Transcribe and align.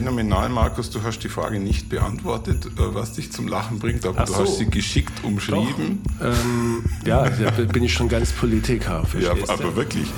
phänomenal, 0.00 0.48
Markus. 0.48 0.88
Du 0.88 1.02
hast 1.02 1.18
die 1.18 1.28
Frage 1.28 1.60
nicht 1.60 1.90
beantwortet, 1.90 2.64
äh, 2.64 2.70
was 2.76 3.12
dich 3.12 3.32
zum 3.32 3.46
Lachen 3.46 3.78
bringt, 3.78 4.06
aber 4.06 4.20
Ach 4.20 4.24
du 4.24 4.32
so. 4.32 4.38
hast 4.40 4.56
sie 4.56 4.64
geschickt 4.64 5.22
umschrieben. 5.22 6.00
Ähm, 6.22 6.84
ja, 7.04 7.28
da 7.28 7.50
bin 7.64 7.82
ich 7.82 7.92
schon 7.92 8.08
ganz 8.08 8.32
Politiker. 8.32 9.02
Ja, 9.20 9.32
aber 9.48 9.76
wirklich. 9.76 10.08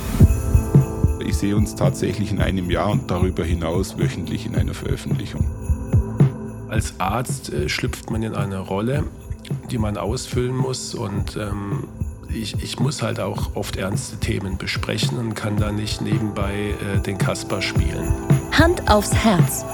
Ich 1.27 1.37
sehe 1.37 1.57
uns 1.57 1.75
tatsächlich 1.75 2.31
in 2.31 2.41
einem 2.41 2.71
Jahr 2.71 2.91
und 2.91 3.11
darüber 3.11 3.45
hinaus 3.45 3.99
wöchentlich 3.99 4.47
in 4.47 4.55
einer 4.55 4.75
Veröffentlichung. 4.75 5.45
Als 6.69 6.95
Arzt 6.99 7.53
äh, 7.53 7.69
schlüpft 7.69 8.09
man 8.09 8.23
in 8.23 8.37
eine 8.37 8.61
Rolle, 8.61 9.03
die 9.73 9.79
man 9.79 9.97
ausfüllen 9.97 10.57
muss 10.57 10.95
und 10.95 11.37
ähm, 11.37 11.89
ich, 12.29 12.63
ich 12.63 12.79
muss 12.79 13.03
halt 13.03 13.19
auch 13.19 13.57
oft 13.57 13.75
ernste 13.75 14.17
Themen 14.19 14.59
besprechen 14.59 15.19
und 15.19 15.35
kann 15.35 15.57
da 15.57 15.73
nicht 15.73 16.01
nebenbei 16.03 16.75
äh, 16.95 17.01
den 17.01 17.19
Kasper 17.19 17.61
spielen. 17.61 18.32
Hand 18.53 18.91
aufs 18.91 19.15
Herz. 19.15 19.65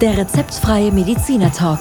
Der 0.00 0.16
rezeptfreie 0.16 0.92
Mediziner 0.92 1.50
Talk. 1.50 1.80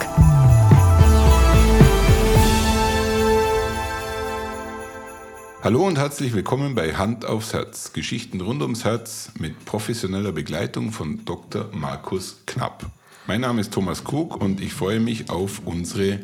Hallo 5.63 5.85
und 5.85 5.99
herzlich 5.99 6.33
willkommen 6.33 6.73
bei 6.73 6.95
Hand 6.95 7.25
aufs 7.25 7.53
Herz. 7.53 7.93
Geschichten 7.93 8.41
rund 8.41 8.63
ums 8.63 8.85
Herz 8.85 9.31
mit 9.37 9.65
professioneller 9.65 10.31
Begleitung 10.31 10.91
von 10.91 11.23
Dr. 11.25 11.69
Markus 11.73 12.41
Knapp. 12.47 12.87
Mein 13.27 13.41
Name 13.41 13.61
ist 13.61 13.71
Thomas 13.71 14.03
Krug 14.03 14.41
und 14.41 14.59
ich 14.59 14.73
freue 14.73 14.99
mich 14.99 15.29
auf 15.29 15.61
unsere 15.63 16.19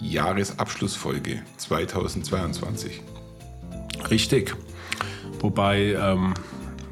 Jahresabschlussfolge 0.00 1.42
2022. 1.56 3.02
Richtig. 4.08 4.54
Wobei, 5.40 5.94
ähm, 5.94 6.32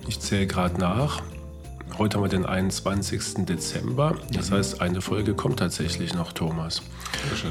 ich 0.09 0.19
zähle 0.19 0.49
gerade 0.49 0.81
nach. 0.81 1.23
Heute 2.01 2.17
haben 2.17 2.25
wir 2.25 2.31
den 2.31 2.47
21. 2.47 3.45
Dezember. 3.45 4.17
Das 4.33 4.51
heißt, 4.51 4.81
eine 4.81 5.03
Folge 5.03 5.35
kommt 5.35 5.59
tatsächlich 5.59 6.15
noch, 6.15 6.33
Thomas. 6.33 6.81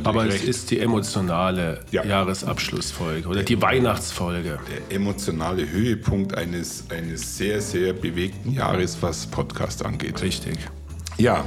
Aber 0.04 0.26
es 0.26 0.34
recht. 0.34 0.44
ist 0.46 0.72
die 0.72 0.80
emotionale 0.80 1.82
Ja. 1.92 2.04
Jahresabschlussfolge 2.04 3.28
oder 3.28 3.44
die 3.44 3.62
Weihnachtsfolge. 3.62 4.58
der 4.90 4.96
emotionale 4.96 5.70
Höhepunkt 5.70 6.36
eines, 6.36 6.86
eines 6.90 7.38
sehr, 7.38 7.62
sehr 7.62 7.94
bewegten 7.94 8.52
Jahres, 8.52 8.98
was 9.02 9.28
Podcast 9.28 9.86
angeht. 9.86 10.20
Richtig. 10.24 10.58
Ja, 11.20 11.44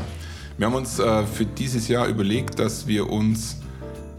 wir 0.57 0.67
haben 0.69 0.75
uns 0.77 1.01
äh, 1.01 1.27
für 1.27 1.45
dieses 1.45 1.89
Jahr 1.89 2.07
überlegt, 2.07 2.61
dass 2.61 2.87
wir 2.87 3.11
uns 3.11 3.57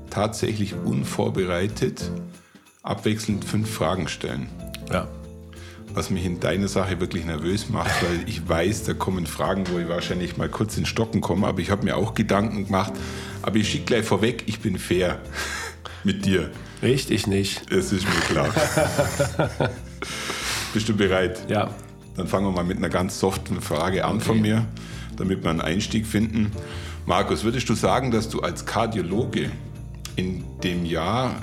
tatsächlich 0.09 0.76
unvorbereitet 0.84 2.11
abwechselnd 2.81 3.45
fünf 3.45 3.70
Fragen 3.73 4.09
stellen. 4.09 4.50
Ja. 4.92 5.08
Was 5.94 6.09
mich 6.09 6.25
in 6.25 6.39
deiner 6.39 6.67
Sache 6.67 6.99
wirklich 6.99 7.23
nervös 7.23 7.69
macht, 7.69 7.91
weil 8.03 8.27
ich 8.27 8.49
weiß, 8.49 8.86
da 8.86 8.95
kommen 8.95 9.27
Fragen, 9.27 9.66
wo 9.69 9.77
ich 9.77 9.88
wahrscheinlich 9.88 10.38
mal 10.38 10.49
kurz 10.49 10.75
in 10.75 10.88
Stocken 10.88 11.22
komme, 11.22 11.45
aber 11.45 11.59
ich 11.59 11.69
habe 11.69 11.83
mir 11.83 11.97
auch 11.97 12.16
Gedanken 12.16 12.66
gemacht. 12.66 12.94
Aber 13.44 13.58
ich 13.58 13.69
schicke 13.69 13.86
gleich 13.86 14.05
vorweg, 14.05 14.44
ich 14.47 14.59
bin 14.59 14.80
fair 14.80 15.19
mit 16.03 16.25
dir. 16.25 16.49
Richtig 16.81 17.27
nicht. 17.27 17.71
Das 17.71 17.91
ist 17.91 18.05
mir 18.05 18.21
klar. 18.21 18.53
Bist 20.73 20.89
du 20.89 20.95
bereit? 20.95 21.47
Ja. 21.47 21.69
Dann 22.17 22.27
fangen 22.27 22.47
wir 22.47 22.52
mal 22.52 22.64
mit 22.64 22.77
einer 22.77 22.89
ganz 22.89 23.19
soften 23.19 23.61
Frage 23.61 24.05
an 24.05 24.19
von 24.19 24.41
mir, 24.41 24.66
damit 25.16 25.44
wir 25.44 25.52
einen 25.52 25.61
Einstieg 25.61 26.08
finden. 26.08 26.52
Markus, 27.05 27.44
würdest 27.44 27.69
du 27.69 27.75
sagen, 27.75 28.09
dass 28.09 28.30
du 28.30 28.39
als 28.39 28.66
Kardiologe 28.66 29.52
in 30.16 30.44
dem 30.64 30.86
Jahr, 30.86 31.36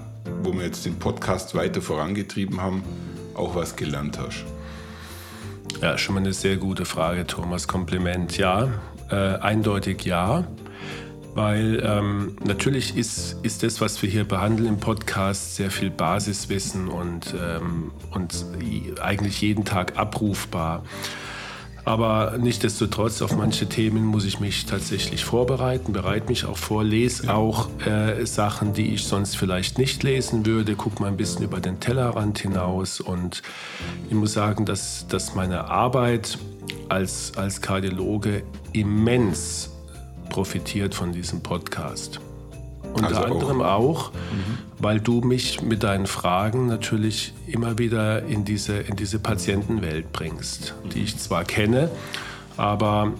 wo 0.42 0.52
wir 0.52 0.64
jetzt 0.64 0.86
den 0.86 0.98
Podcast 0.98 1.54
weiter 1.54 1.80
vorangetrieben 1.80 2.60
haben, 2.60 2.82
auch 3.40 3.54
was 3.54 3.76
gelernt 3.76 4.18
hast? 4.18 4.44
Ja, 5.80 5.96
schon 5.96 6.14
mal 6.14 6.20
eine 6.20 6.32
sehr 6.32 6.56
gute 6.56 6.84
Frage, 6.84 7.26
Thomas. 7.26 7.66
Kompliment. 7.66 8.36
Ja, 8.36 8.68
äh, 9.10 9.14
eindeutig 9.14 10.04
ja. 10.04 10.44
Weil 11.34 11.80
ähm, 11.86 12.36
natürlich 12.44 12.96
ist, 12.96 13.36
ist 13.42 13.62
das, 13.62 13.80
was 13.80 14.02
wir 14.02 14.10
hier 14.10 14.24
behandeln 14.24 14.68
im 14.68 14.80
Podcast, 14.80 15.54
sehr 15.54 15.70
viel 15.70 15.88
Basiswissen 15.88 16.88
und, 16.88 17.34
ähm, 17.40 17.92
und 18.10 18.44
eigentlich 19.00 19.40
jeden 19.40 19.64
Tag 19.64 19.96
abrufbar. 19.96 20.82
Aber 21.84 22.36
nichtsdestotrotz, 22.38 23.22
auf 23.22 23.36
manche 23.36 23.68
Themen 23.68 24.04
muss 24.04 24.24
ich 24.24 24.40
mich 24.40 24.66
tatsächlich 24.66 25.24
vorbereiten, 25.24 25.92
bereite 25.92 26.28
mich 26.28 26.44
auch 26.44 26.56
vor, 26.56 26.84
lese 26.84 27.32
auch 27.34 27.68
äh, 27.86 28.24
Sachen, 28.26 28.72
die 28.72 28.94
ich 28.94 29.04
sonst 29.04 29.36
vielleicht 29.36 29.78
nicht 29.78 30.02
lesen 30.02 30.46
würde, 30.46 30.74
gucke 30.74 31.02
mal 31.02 31.08
ein 31.08 31.16
bisschen 31.16 31.42
über 31.44 31.60
den 31.60 31.80
Tellerrand 31.80 32.38
hinaus. 32.38 33.00
Und 33.00 33.42
ich 34.08 34.14
muss 34.14 34.32
sagen, 34.32 34.66
dass, 34.66 35.06
dass 35.08 35.34
meine 35.34 35.64
Arbeit 35.64 36.38
als, 36.88 37.32
als 37.36 37.60
Kardiologe 37.60 38.42
immens 38.72 39.70
profitiert 40.28 40.94
von 40.94 41.12
diesem 41.12 41.42
Podcast. 41.42 42.20
Unter 42.92 43.08
Also 43.08 43.20
auch- 43.20 43.30
anderem 43.30 43.62
auch, 43.62 44.10
weil 44.78 45.00
du 45.00 45.20
mich 45.20 45.62
mit 45.62 45.82
deinen 45.82 46.06
Fragen 46.06 46.66
natürlich 46.66 47.32
immer 47.46 47.78
wieder 47.78 48.24
in 48.24 48.44
diese, 48.44 48.78
in 48.78 48.96
diese 48.96 49.18
Patientenwelt 49.18 50.12
bringst, 50.12 50.74
die 50.94 51.02
ich 51.02 51.18
zwar 51.18 51.44
kenne, 51.44 51.90
aber 52.56 53.12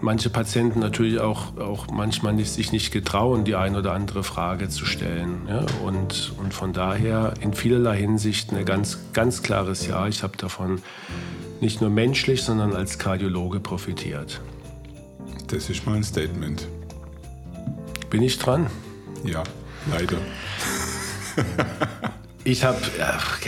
manche 0.00 0.30
Patienten 0.30 0.80
natürlich 0.80 1.20
auch, 1.20 1.56
auch 1.58 1.86
manchmal 1.90 2.32
nicht, 2.32 2.50
sich 2.50 2.72
nicht 2.72 2.90
getrauen, 2.92 3.44
die 3.44 3.54
ein 3.54 3.76
oder 3.76 3.92
andere 3.92 4.24
Frage 4.24 4.68
zu 4.68 4.84
stellen. 4.84 5.42
Ja? 5.48 5.64
Und, 5.84 6.32
und 6.42 6.52
von 6.52 6.72
daher 6.72 7.34
in 7.40 7.54
vielerlei 7.54 7.96
Hinsicht 7.98 8.52
ein 8.52 8.64
ganz, 8.64 8.98
ganz 9.12 9.42
klares 9.42 9.86
Ja. 9.86 10.08
Ich 10.08 10.22
habe 10.22 10.36
davon 10.36 10.80
nicht 11.60 11.80
nur 11.80 11.90
menschlich, 11.90 12.42
sondern 12.42 12.74
als 12.74 12.98
Kardiologe 12.98 13.60
profitiert. 13.60 14.40
Das 15.46 15.70
ist 15.70 15.86
mal 15.86 15.94
ein 15.94 16.02
Statement. 16.04 16.66
Bin 18.10 18.22
ich 18.22 18.38
dran? 18.38 18.66
Ja, 19.24 19.42
leider. 19.90 20.18
Ich 22.44 22.64
habe 22.64 22.78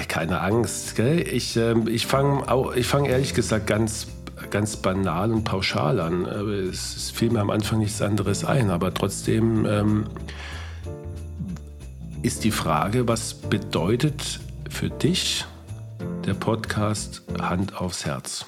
keine 0.08 0.40
Angst. 0.40 0.94
Gell? 0.94 1.20
Ich, 1.20 1.56
ähm, 1.56 1.88
ich 1.88 2.06
fange 2.06 2.44
fang 2.84 3.06
ehrlich 3.06 3.34
gesagt 3.34 3.66
ganz, 3.66 4.06
ganz 4.50 4.76
banal 4.76 5.32
und 5.32 5.42
pauschal 5.42 5.98
an. 5.98 6.26
Es 6.26 7.10
fiel 7.10 7.30
mir 7.30 7.40
am 7.40 7.50
Anfang 7.50 7.80
nichts 7.80 8.00
anderes 8.00 8.44
ein. 8.44 8.70
Aber 8.70 8.94
trotzdem 8.94 9.66
ähm, 9.66 10.04
ist 12.22 12.44
die 12.44 12.52
Frage, 12.52 13.08
was 13.08 13.34
bedeutet 13.34 14.38
für 14.70 14.90
dich 14.90 15.44
der 16.24 16.34
Podcast 16.34 17.22
Hand 17.40 17.76
aufs 17.76 18.06
Herz? 18.06 18.46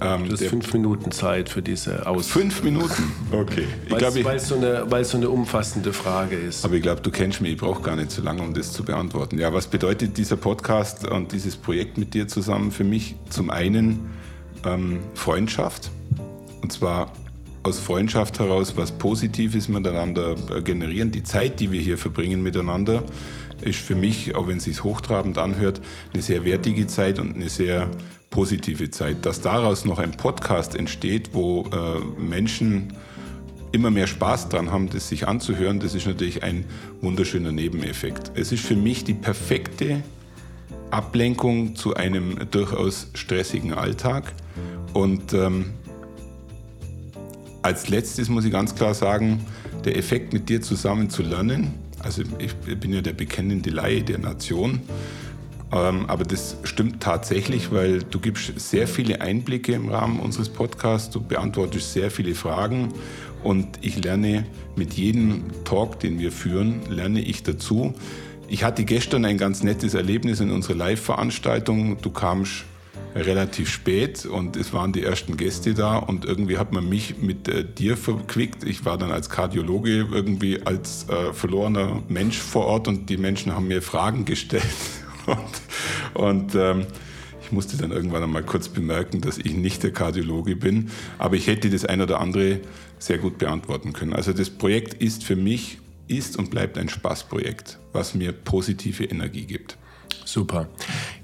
Ähm, 0.00 0.24
Du 0.26 0.32
hast 0.32 0.40
der- 0.40 0.50
fünf 0.50 0.72
Minuten 0.74 1.10
Zeit 1.10 1.48
für 1.48 1.62
diese 1.62 2.06
Ausführung. 2.06 2.50
fünf 2.50 2.62
Minuten? 2.62 3.12
Okay. 3.32 3.64
Ich 3.86 4.24
Weil 4.24 4.36
es 4.36 4.48
so, 4.48 4.56
eine- 4.56 5.04
so 5.04 5.16
eine 5.16 5.30
umfassende 5.30 5.92
Frage 5.92 6.36
ist. 6.36 6.64
aber 6.64 6.74
ich 6.74 6.82
glaube, 6.82 7.00
du 7.00 7.10
kennst 7.10 7.40
mich. 7.40 7.52
Ich 7.52 7.58
brauche 7.58 7.82
gar 7.82 7.96
nicht 7.96 8.10
so 8.10 8.20
lange, 8.22 8.42
um 8.42 8.52
das 8.52 8.72
zu 8.72 8.84
beantworten. 8.84 9.38
Ja, 9.38 9.52
was 9.54 9.66
bedeutet 9.66 10.18
dieser 10.18 10.36
Podcast 10.36 11.06
und 11.06 11.32
dieses 11.32 11.56
Projekt 11.56 11.96
mit 11.96 12.12
dir 12.12 12.28
zusammen 12.28 12.70
für 12.72 12.84
mich? 12.84 13.14
Zum 13.30 13.48
einen 13.50 14.10
ähm, 14.64 15.00
Freundschaft. 15.14 15.90
Und 16.62 16.72
zwar 16.72 17.12
aus 17.62 17.78
Freundschaft 17.78 18.38
heraus 18.38 18.74
was 18.76 18.92
Positives 18.92 19.68
miteinander 19.68 20.34
äh, 20.54 20.60
generieren. 20.62 21.10
Die 21.10 21.22
Zeit, 21.22 21.58
die 21.60 21.72
wir 21.72 21.80
hier 21.80 21.96
verbringen 21.98 22.42
miteinander, 22.42 23.02
ist 23.62 23.78
für 23.80 23.94
mich, 23.94 24.34
auch 24.34 24.46
wenn 24.48 24.58
es 24.58 24.64
sich 24.64 24.84
hochtrabend 24.84 25.38
anhört, 25.38 25.80
eine 26.12 26.22
sehr 26.22 26.44
wertige 26.44 26.86
Zeit 26.86 27.18
und 27.18 27.34
eine 27.34 27.48
sehr 27.48 27.88
positive 28.36 28.90
Zeit. 28.90 29.24
Dass 29.24 29.40
daraus 29.40 29.86
noch 29.86 29.98
ein 29.98 30.10
Podcast 30.10 30.74
entsteht, 30.74 31.30
wo 31.32 31.62
äh, 31.72 32.20
Menschen 32.20 32.92
immer 33.72 33.90
mehr 33.90 34.06
Spaß 34.06 34.50
dran 34.50 34.70
haben, 34.70 34.90
das 34.90 35.08
sich 35.08 35.26
anzuhören, 35.26 35.80
das 35.80 35.94
ist 35.94 36.06
natürlich 36.06 36.42
ein 36.42 36.66
wunderschöner 37.00 37.50
Nebeneffekt. 37.50 38.32
Es 38.34 38.52
ist 38.52 38.62
für 38.62 38.76
mich 38.76 39.04
die 39.04 39.14
perfekte 39.14 40.02
Ablenkung 40.90 41.76
zu 41.76 41.94
einem 41.94 42.36
durchaus 42.50 43.08
stressigen 43.14 43.72
Alltag. 43.72 44.34
Und 44.92 45.32
ähm, 45.32 45.72
als 47.62 47.88
letztes 47.88 48.28
muss 48.28 48.44
ich 48.44 48.52
ganz 48.52 48.74
klar 48.74 48.92
sagen, 48.92 49.40
der 49.86 49.96
Effekt 49.96 50.34
mit 50.34 50.50
dir 50.50 50.60
zusammen 50.60 51.08
zu 51.08 51.22
lernen, 51.22 51.72
also 52.00 52.22
ich 52.38 52.54
bin 52.54 52.92
ja 52.92 53.00
der 53.00 53.14
bekennende 53.14 53.70
Laie 53.70 54.02
der 54.02 54.18
Nation, 54.18 54.82
aber 55.76 56.24
das 56.24 56.56
stimmt 56.64 57.02
tatsächlich, 57.02 57.72
weil 57.72 58.02
du 58.02 58.20
gibst 58.20 58.58
sehr 58.58 58.86
viele 58.86 59.20
Einblicke 59.20 59.72
im 59.72 59.88
Rahmen 59.88 60.20
unseres 60.20 60.48
Podcasts, 60.48 61.10
du 61.10 61.20
beantwortest 61.20 61.92
sehr 61.92 62.10
viele 62.10 62.34
Fragen 62.34 62.92
und 63.42 63.66
ich 63.80 64.02
lerne 64.02 64.46
mit 64.74 64.94
jedem 64.94 65.44
Talk, 65.64 66.00
den 66.00 66.18
wir 66.18 66.32
führen, 66.32 66.80
lerne 66.88 67.20
ich 67.20 67.42
dazu. 67.42 67.94
Ich 68.48 68.64
hatte 68.64 68.84
gestern 68.84 69.24
ein 69.24 69.38
ganz 69.38 69.62
nettes 69.62 69.94
Erlebnis 69.94 70.40
in 70.40 70.50
unserer 70.50 70.76
Live-Veranstaltung. 70.76 72.00
Du 72.00 72.10
kamst 72.10 72.64
relativ 73.14 73.70
spät 73.70 74.26
und 74.26 74.56
es 74.56 74.72
waren 74.72 74.92
die 74.92 75.02
ersten 75.02 75.36
Gäste 75.36 75.74
da 75.74 75.96
und 75.96 76.24
irgendwie 76.24 76.58
hat 76.58 76.72
man 76.72 76.88
mich 76.88 77.18
mit 77.18 77.48
äh, 77.48 77.64
dir 77.64 77.96
verquickt. 77.96 78.64
Ich 78.64 78.84
war 78.84 78.98
dann 78.98 79.10
als 79.10 79.30
Kardiologe 79.30 80.06
irgendwie 80.12 80.62
als 80.64 81.08
äh, 81.08 81.32
verlorener 81.32 82.02
Mensch 82.08 82.38
vor 82.38 82.66
Ort 82.66 82.88
und 82.88 83.08
die 83.08 83.16
Menschen 83.16 83.54
haben 83.54 83.68
mir 83.68 83.82
Fragen 83.82 84.24
gestellt. 84.24 84.64
und 85.26 85.38
und 86.18 86.54
ähm, 86.54 86.86
Ich 87.46 87.52
musste 87.52 87.76
dann 87.76 87.92
irgendwann 87.92 88.24
einmal 88.24 88.42
kurz 88.42 88.68
bemerken, 88.68 89.20
dass 89.20 89.38
ich 89.38 89.54
nicht 89.54 89.84
der 89.84 89.92
Kardiologe 89.92 90.56
bin, 90.56 90.90
aber 91.16 91.36
ich 91.36 91.46
hätte 91.46 91.70
das 91.70 91.84
ein 91.84 92.00
oder 92.00 92.20
andere 92.20 92.58
sehr 92.98 93.18
gut 93.18 93.38
beantworten 93.38 93.92
können. 93.92 94.14
Also 94.14 94.32
das 94.32 94.50
Projekt 94.50 94.94
ist 94.94 95.22
für 95.22 95.36
mich, 95.36 95.78
ist 96.08 96.36
und 96.36 96.50
bleibt 96.50 96.76
ein 96.76 96.88
Spaßprojekt, 96.88 97.78
was 97.92 98.16
mir 98.16 98.32
positive 98.32 99.04
Energie 99.04 99.44
gibt. 99.44 99.76
Super. 100.24 100.68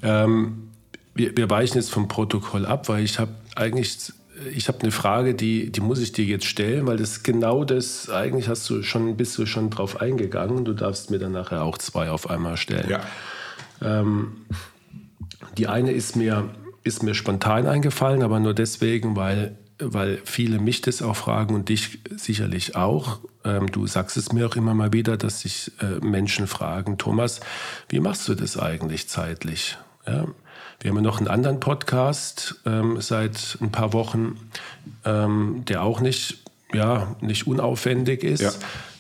Ähm, 0.01 0.71
wir, 1.13 1.37
wir 1.37 1.51
weichen 1.51 1.79
jetzt 1.79 1.91
vom 1.91 2.07
Protokoll 2.07 2.67
ab, 2.67 2.89
weil 2.89 3.03
ich 3.03 3.19
habe 3.19 3.35
eigentlich 3.57 4.13
ich 4.55 4.69
habe 4.69 4.79
eine 4.81 4.93
Frage, 4.93 5.35
die, 5.35 5.71
die 5.71 5.81
muss 5.81 6.01
ich 6.01 6.13
dir 6.13 6.25
jetzt 6.25 6.47
stellen, 6.47 6.87
weil 6.87 6.97
das 6.97 7.23
genau 7.23 7.65
das, 7.65 8.11
eigentlich 8.11 8.49
hast 8.49 8.69
du 8.71 8.83
schon, 8.83 9.17
bist 9.17 9.37
du 9.39 9.47
schon 9.47 9.71
drauf 9.71 10.01
eingegangen. 10.01 10.65
Du 10.65 10.73
darfst 10.73 11.11
mir 11.11 11.19
dann 11.19 11.33
nachher 11.33 11.63
auch 11.63 11.79
zwei 11.79 12.11
auf 12.11 12.31
einmal 12.31 12.57
stellen. 12.57 12.89
Ja. 12.89 13.01
Ähm, 13.81 14.47
die 15.57 15.69
eine 15.69 15.93
ist 15.93 16.17
mir, 16.17 16.51
ist 16.85 17.03
mir 17.03 17.15
spontan 17.15 17.67
eingefallen, 17.67 18.23
aber 18.23 18.41
nur 18.41 18.55
deswegen, 18.55 19.17
weil, 19.17 19.57
weil 19.79 20.21
viele 20.25 20.59
mich 20.59 20.81
das 20.81 21.03
auch 21.03 21.17
fragen 21.17 21.55
und 21.55 21.69
dich 21.69 21.99
sicherlich 22.17 22.77
auch. 22.77 23.21
Ähm, 23.45 23.71
du 23.71 23.87
sagst 23.87 24.17
es 24.17 24.33
mir 24.33 24.47
auch 24.47 24.57
immer 24.57 24.75
mal 24.75 24.93
wieder, 24.93 25.17
dass 25.17 25.41
sich 25.41 25.73
äh, 25.81 26.05
Menschen 26.05 26.47
fragen, 26.47 26.99
Thomas, 26.99 27.41
wie 27.89 28.01
machst 28.01 28.29
du 28.29 28.35
das 28.35 28.59
eigentlich 28.59 29.09
zeitlich? 29.09 29.77
Ja? 30.07 30.27
Wir 30.83 30.91
haben 30.91 30.97
ja 30.97 31.03
noch 31.03 31.19
einen 31.19 31.29
anderen 31.29 31.61
Podcast 31.61 32.57
ähm, 32.67 33.01
seit 33.01 33.57
ein 33.61 33.71
paar 33.71 33.93
Wochen, 33.93 34.37
ähm, 35.05 35.63
der 35.69 35.83
auch 35.83 36.01
nicht, 36.01 36.39
ja, 36.75 37.15
nicht 37.21 37.47
unaufwendig 37.47 38.25
ist. 38.25 38.41
Ja. 38.41 38.51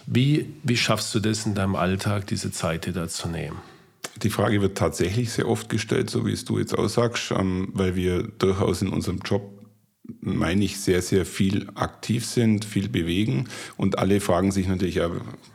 Wie, 0.06 0.54
wie 0.62 0.76
schaffst 0.76 1.12
du 1.14 1.18
das 1.18 1.44
in 1.44 1.56
deinem 1.56 1.74
Alltag, 1.74 2.28
diese 2.28 2.52
Zeit 2.52 2.86
dir 2.86 2.92
da 2.92 3.08
zu 3.08 3.28
nehmen? 3.28 3.56
Die 4.20 4.31
Frage 4.31 4.61
wird 4.61 4.76
tatsächlich 4.76 5.32
sehr 5.32 5.49
oft 5.49 5.69
gestellt, 5.69 6.11
so 6.11 6.26
wie 6.26 6.32
es 6.32 6.44
du 6.44 6.59
jetzt 6.59 6.76
aussagst, 6.76 7.32
ähm, 7.32 7.69
weil 7.73 7.97
wir 7.97 8.23
durchaus 8.23 8.82
in 8.82 8.88
unserem 8.88 9.20
Job, 9.25 9.67
meine 10.20 10.64
ich, 10.64 10.81
sehr, 10.81 11.00
sehr 11.03 11.25
viel 11.25 11.69
aktiv 11.75 12.26
sind, 12.26 12.64
viel 12.64 12.88
bewegen. 12.88 13.49
Und 13.76 13.99
alle 13.99 14.20
fragen 14.20 14.53
sich 14.53 14.69
natürlich 14.69 14.97
ja 14.97 15.11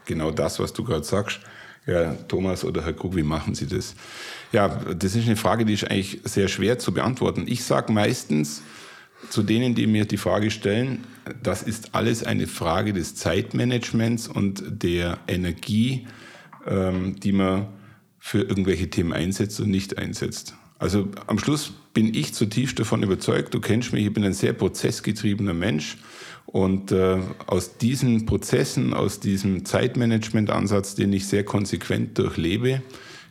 genau 0.05 0.31
das, 0.31 0.59
was 0.59 0.73
du 0.73 0.83
gerade 0.83 1.03
sagst. 1.03 1.39
Ja, 1.85 2.13
Thomas 2.27 2.65
oder 2.65 2.83
Herr 2.83 2.93
Krug, 2.93 3.15
wie 3.15 3.23
machen 3.23 3.55
Sie 3.55 3.67
das? 3.67 3.95
Ja, 4.51 4.67
das 4.67 5.15
ist 5.15 5.25
eine 5.25 5.37
Frage, 5.37 5.63
die 5.63 5.73
ist 5.73 5.89
eigentlich 5.89 6.19
sehr 6.25 6.49
schwer 6.49 6.79
zu 6.79 6.93
beantworten. 6.93 7.45
Ich 7.47 7.63
sage 7.63 7.93
meistens 7.93 8.61
zu 9.29 9.41
denen, 9.41 9.73
die 9.73 9.87
mir 9.87 10.05
die 10.05 10.17
Frage 10.17 10.51
stellen, 10.51 11.05
das 11.41 11.63
ist 11.63 11.95
alles 11.95 12.23
eine 12.23 12.47
Frage 12.47 12.93
des 12.93 13.15
Zeitmanagements 13.15 14.27
und 14.27 14.63
der 14.67 15.19
Energie, 15.27 16.07
ähm, 16.65 17.19
die 17.19 17.31
man 17.31 17.67
für 18.27 18.41
irgendwelche 18.41 18.89
Themen 18.89 19.13
einsetzt 19.13 19.57
und 19.61 19.71
nicht 19.71 19.97
einsetzt. 19.97 20.53
Also 20.79 21.07
am 21.27 21.39
Schluss 21.39 21.71
bin 21.93 22.13
ich 22.13 22.33
zutiefst 22.33 22.77
davon 22.77 23.01
überzeugt, 23.01 23.53
du 23.53 23.61
kennst 23.61 23.93
mich, 23.93 24.05
ich 24.05 24.13
bin 24.13 24.25
ein 24.25 24.33
sehr 24.33 24.51
prozessgetriebener 24.51 25.53
Mensch 25.53 25.95
und 26.45 26.91
äh, 26.91 27.19
aus 27.45 27.77
diesen 27.77 28.25
Prozessen, 28.25 28.93
aus 28.93 29.21
diesem 29.21 29.63
Zeitmanagement-Ansatz, 29.63 30.95
den 30.95 31.13
ich 31.13 31.25
sehr 31.25 31.45
konsequent 31.45 32.17
durchlebe, 32.17 32.81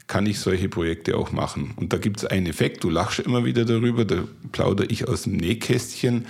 kann 0.06 0.24
ich 0.24 0.40
solche 0.40 0.70
Projekte 0.70 1.18
auch 1.18 1.30
machen. 1.30 1.74
Und 1.76 1.92
da 1.92 1.98
gibt 1.98 2.20
es 2.20 2.24
einen 2.24 2.46
Effekt, 2.46 2.82
du 2.82 2.88
lachst 2.88 3.18
immer 3.18 3.44
wieder 3.44 3.66
darüber, 3.66 4.06
da 4.06 4.24
plaudere 4.52 4.86
ich 4.86 5.06
aus 5.06 5.24
dem 5.24 5.36
Nähkästchen. 5.36 6.24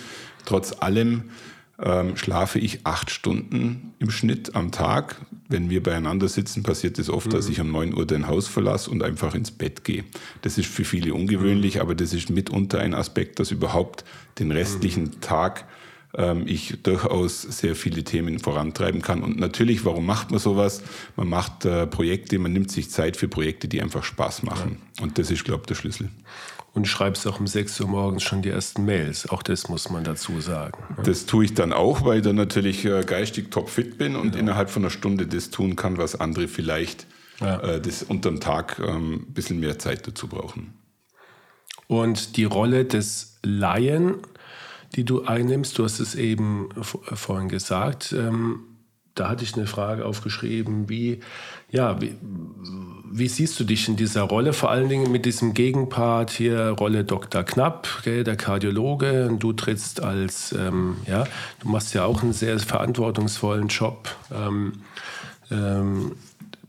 Trotz 0.45 0.73
allem 0.81 1.31
ähm, 1.81 2.17
schlafe 2.17 2.59
ich 2.59 2.85
acht 2.85 3.13
Stunden 3.13 3.95
im 4.01 4.11
Schnitt 4.11 4.57
am 4.57 4.73
Tag. 4.73 5.21
Wenn 5.49 5.71
wir 5.71 5.83
beieinander 5.83 6.29
sitzen, 6.29 6.63
passiert 6.63 6.99
es 6.99 7.07
das 7.07 7.15
oft, 7.15 7.29
mhm. 7.29 7.31
dass 7.33 7.49
ich 7.49 7.61
um 7.61 7.71
neun 7.71 7.95
Uhr 7.95 8.07
dein 8.07 8.27
Haus 8.27 8.49
verlasse 8.49 8.91
und 8.91 9.03
einfach 9.03 9.35
ins 9.35 9.51
Bett 9.51 9.85
gehe. 9.85 10.05
Das 10.43 10.59
ist 10.59 10.67
für 10.67 10.85
viele 10.85 11.15
ungewöhnlich, 11.15 11.77
mhm. 11.77 11.81
aber 11.83 11.95
das 11.95 12.13
ist 12.13 12.31
mitunter 12.31 12.81
ein 12.81 12.95
Aspekt, 12.95 13.39
das 13.39 13.51
überhaupt 13.51 14.05
den 14.39 14.51
restlichen 14.51 15.05
mhm. 15.05 15.21
Tag 15.21 15.67
ähm, 16.17 16.45
ich 16.47 16.83
durchaus 16.83 17.43
sehr 17.43 17.77
viele 17.77 18.03
Themen 18.05 18.39
vorantreiben 18.39 19.03
kann. 19.03 19.23
Und 19.23 19.39
natürlich, 19.39 19.85
warum 19.85 20.07
macht 20.07 20.31
man 20.31 20.41
sowas? 20.41 20.83
Man 21.17 21.29
macht 21.29 21.65
äh, 21.65 21.87
Projekte, 21.87 22.39
man 22.39 22.53
nimmt 22.53 22.71
sich 22.71 22.91
Zeit 22.91 23.17
für 23.17 23.29
Projekte, 23.29 23.69
die 23.69 23.83
einfach 23.83 24.05
Spaß 24.05 24.43
machen. 24.43 24.79
Und 25.01 25.19
das 25.19 25.31
ist, 25.31 25.45
glaube 25.45 25.63
ich, 25.63 25.67
der 25.67 25.75
Schlüssel. 25.75 26.09
Und 26.77 26.87
schreibst 26.87 27.27
auch 27.27 27.41
um 27.41 27.47
6 27.47 27.81
Uhr 27.81 27.89
morgens 27.89 28.23
schon 28.23 28.43
die 28.43 28.51
ersten 28.51 28.85
Mails. 28.85 29.29
Auch 29.31 29.43
das 29.43 29.69
muss 29.69 29.89
man 29.89 30.05
dazu 30.05 30.41
sagen. 30.41 30.79
Ne? 30.97 31.03
Das 31.05 31.25
tue 31.25 31.47
ich 31.47 31.55
dann 31.55 31.73
auch, 31.73 32.05
weil 32.05 32.19
ich 32.19 32.23
dann 32.23 32.37
natürlich 32.37 32.85
äh, 32.85 33.03
geistig 33.03 33.51
topfit 33.51 33.97
bin 33.97 34.15
und 34.15 34.33
genau. 34.33 34.39
innerhalb 34.39 34.69
von 34.69 34.83
einer 34.83 34.91
Stunde 34.91 35.27
das 35.27 35.51
tun 35.51 35.75
kann, 35.75 35.97
was 35.97 36.21
andere 36.21 36.49
vielleicht 36.49 37.07
ja. 37.41 37.59
äh, 37.61 37.81
das 37.81 38.03
unterm 38.03 38.41
Tag 38.41 38.79
ähm, 38.79 39.25
ein 39.27 39.33
bisschen 39.33 39.59
mehr 39.59 39.79
Zeit 39.79 40.07
dazu 40.07 40.29
brauchen. 40.29 40.75
Und 41.89 42.37
die 42.37 42.45
Rolle 42.45 42.85
des 42.85 43.39
Laien 43.43 44.17
die 44.95 45.05
du 45.05 45.25
einnimmst. 45.25 45.79
Du 45.79 45.85
hast 45.85 46.01
es 46.01 46.15
eben 46.15 46.71
vorhin 46.83 47.49
gesagt. 47.49 48.13
Ähm, 48.13 48.61
da 49.15 49.29
hatte 49.29 49.45
ich 49.45 49.55
eine 49.55 49.67
Frage 49.67 50.05
aufgeschrieben, 50.05 50.89
wie, 50.89 51.21
ja, 51.71 52.01
wie, 52.01 52.15
wie, 53.13 53.29
siehst 53.29 53.59
du 53.59 53.65
dich 53.65 53.89
in 53.89 53.97
dieser 53.97 54.23
Rolle, 54.23 54.53
vor 54.53 54.71
allen 54.71 54.89
Dingen 54.89 55.11
mit 55.11 55.25
diesem 55.27 55.55
Gegenpart 55.55 56.31
hier, 56.31 56.71
Rolle 56.71 57.05
Dr. 57.05 57.43
Knapp, 57.43 57.89
gell, 58.05 58.25
der 58.25 58.37
Kardiologe, 58.37 59.29
und 59.29 59.41
du 59.41 59.53
trittst 59.53 60.03
als, 60.03 60.53
ähm, 60.53 60.97
ja, 61.07 61.25
du 61.61 61.69
machst 61.69 61.95
ja 61.95 62.05
auch 62.05 62.23
einen 62.23 62.33
sehr 62.33 62.59
verantwortungsvollen 62.59 63.69
Job. 63.69 64.09
Ähm, 64.33 64.75
ähm, 65.51 66.13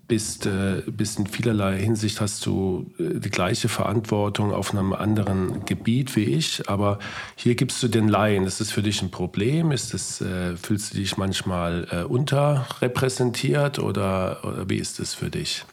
bist, 0.07 0.45
äh, 0.45 0.83
bist 0.88 1.19
in 1.19 1.27
vielerlei 1.27 1.77
Hinsicht 1.80 2.21
hast 2.21 2.45
du 2.45 2.89
äh, 2.98 3.19
die 3.19 3.30
gleiche 3.30 3.68
Verantwortung 3.68 4.54
auf 4.54 4.71
einem 4.71 4.94
anderen 4.94 5.65
Gebiet 5.65 6.15
wie 6.15 6.24
ich, 6.24 6.69
aber 6.69 7.00
hier 7.36 7.56
gibst 7.56 7.83
du 7.83 7.88
den 7.88 8.07
Laien. 8.07 8.45
Ist 8.45 8.62
das 8.62 8.71
für 8.71 8.81
dich 8.81 9.01
ein 9.01 9.12
Problem? 9.12 9.71
Ist 9.71 9.94
das, 9.94 10.21
äh, 10.21 10.56
fühlst 10.56 10.94
du 10.94 10.98
dich 10.98 11.18
manchmal 11.18 11.88
äh, 11.92 12.04
unterrepräsentiert 12.04 13.80
oder, 13.80 14.39
oder 14.44 14.69
wie 14.69 14.77
ist 14.77 15.00
das 15.00 15.13
für 15.13 15.30
dich? 15.30 15.65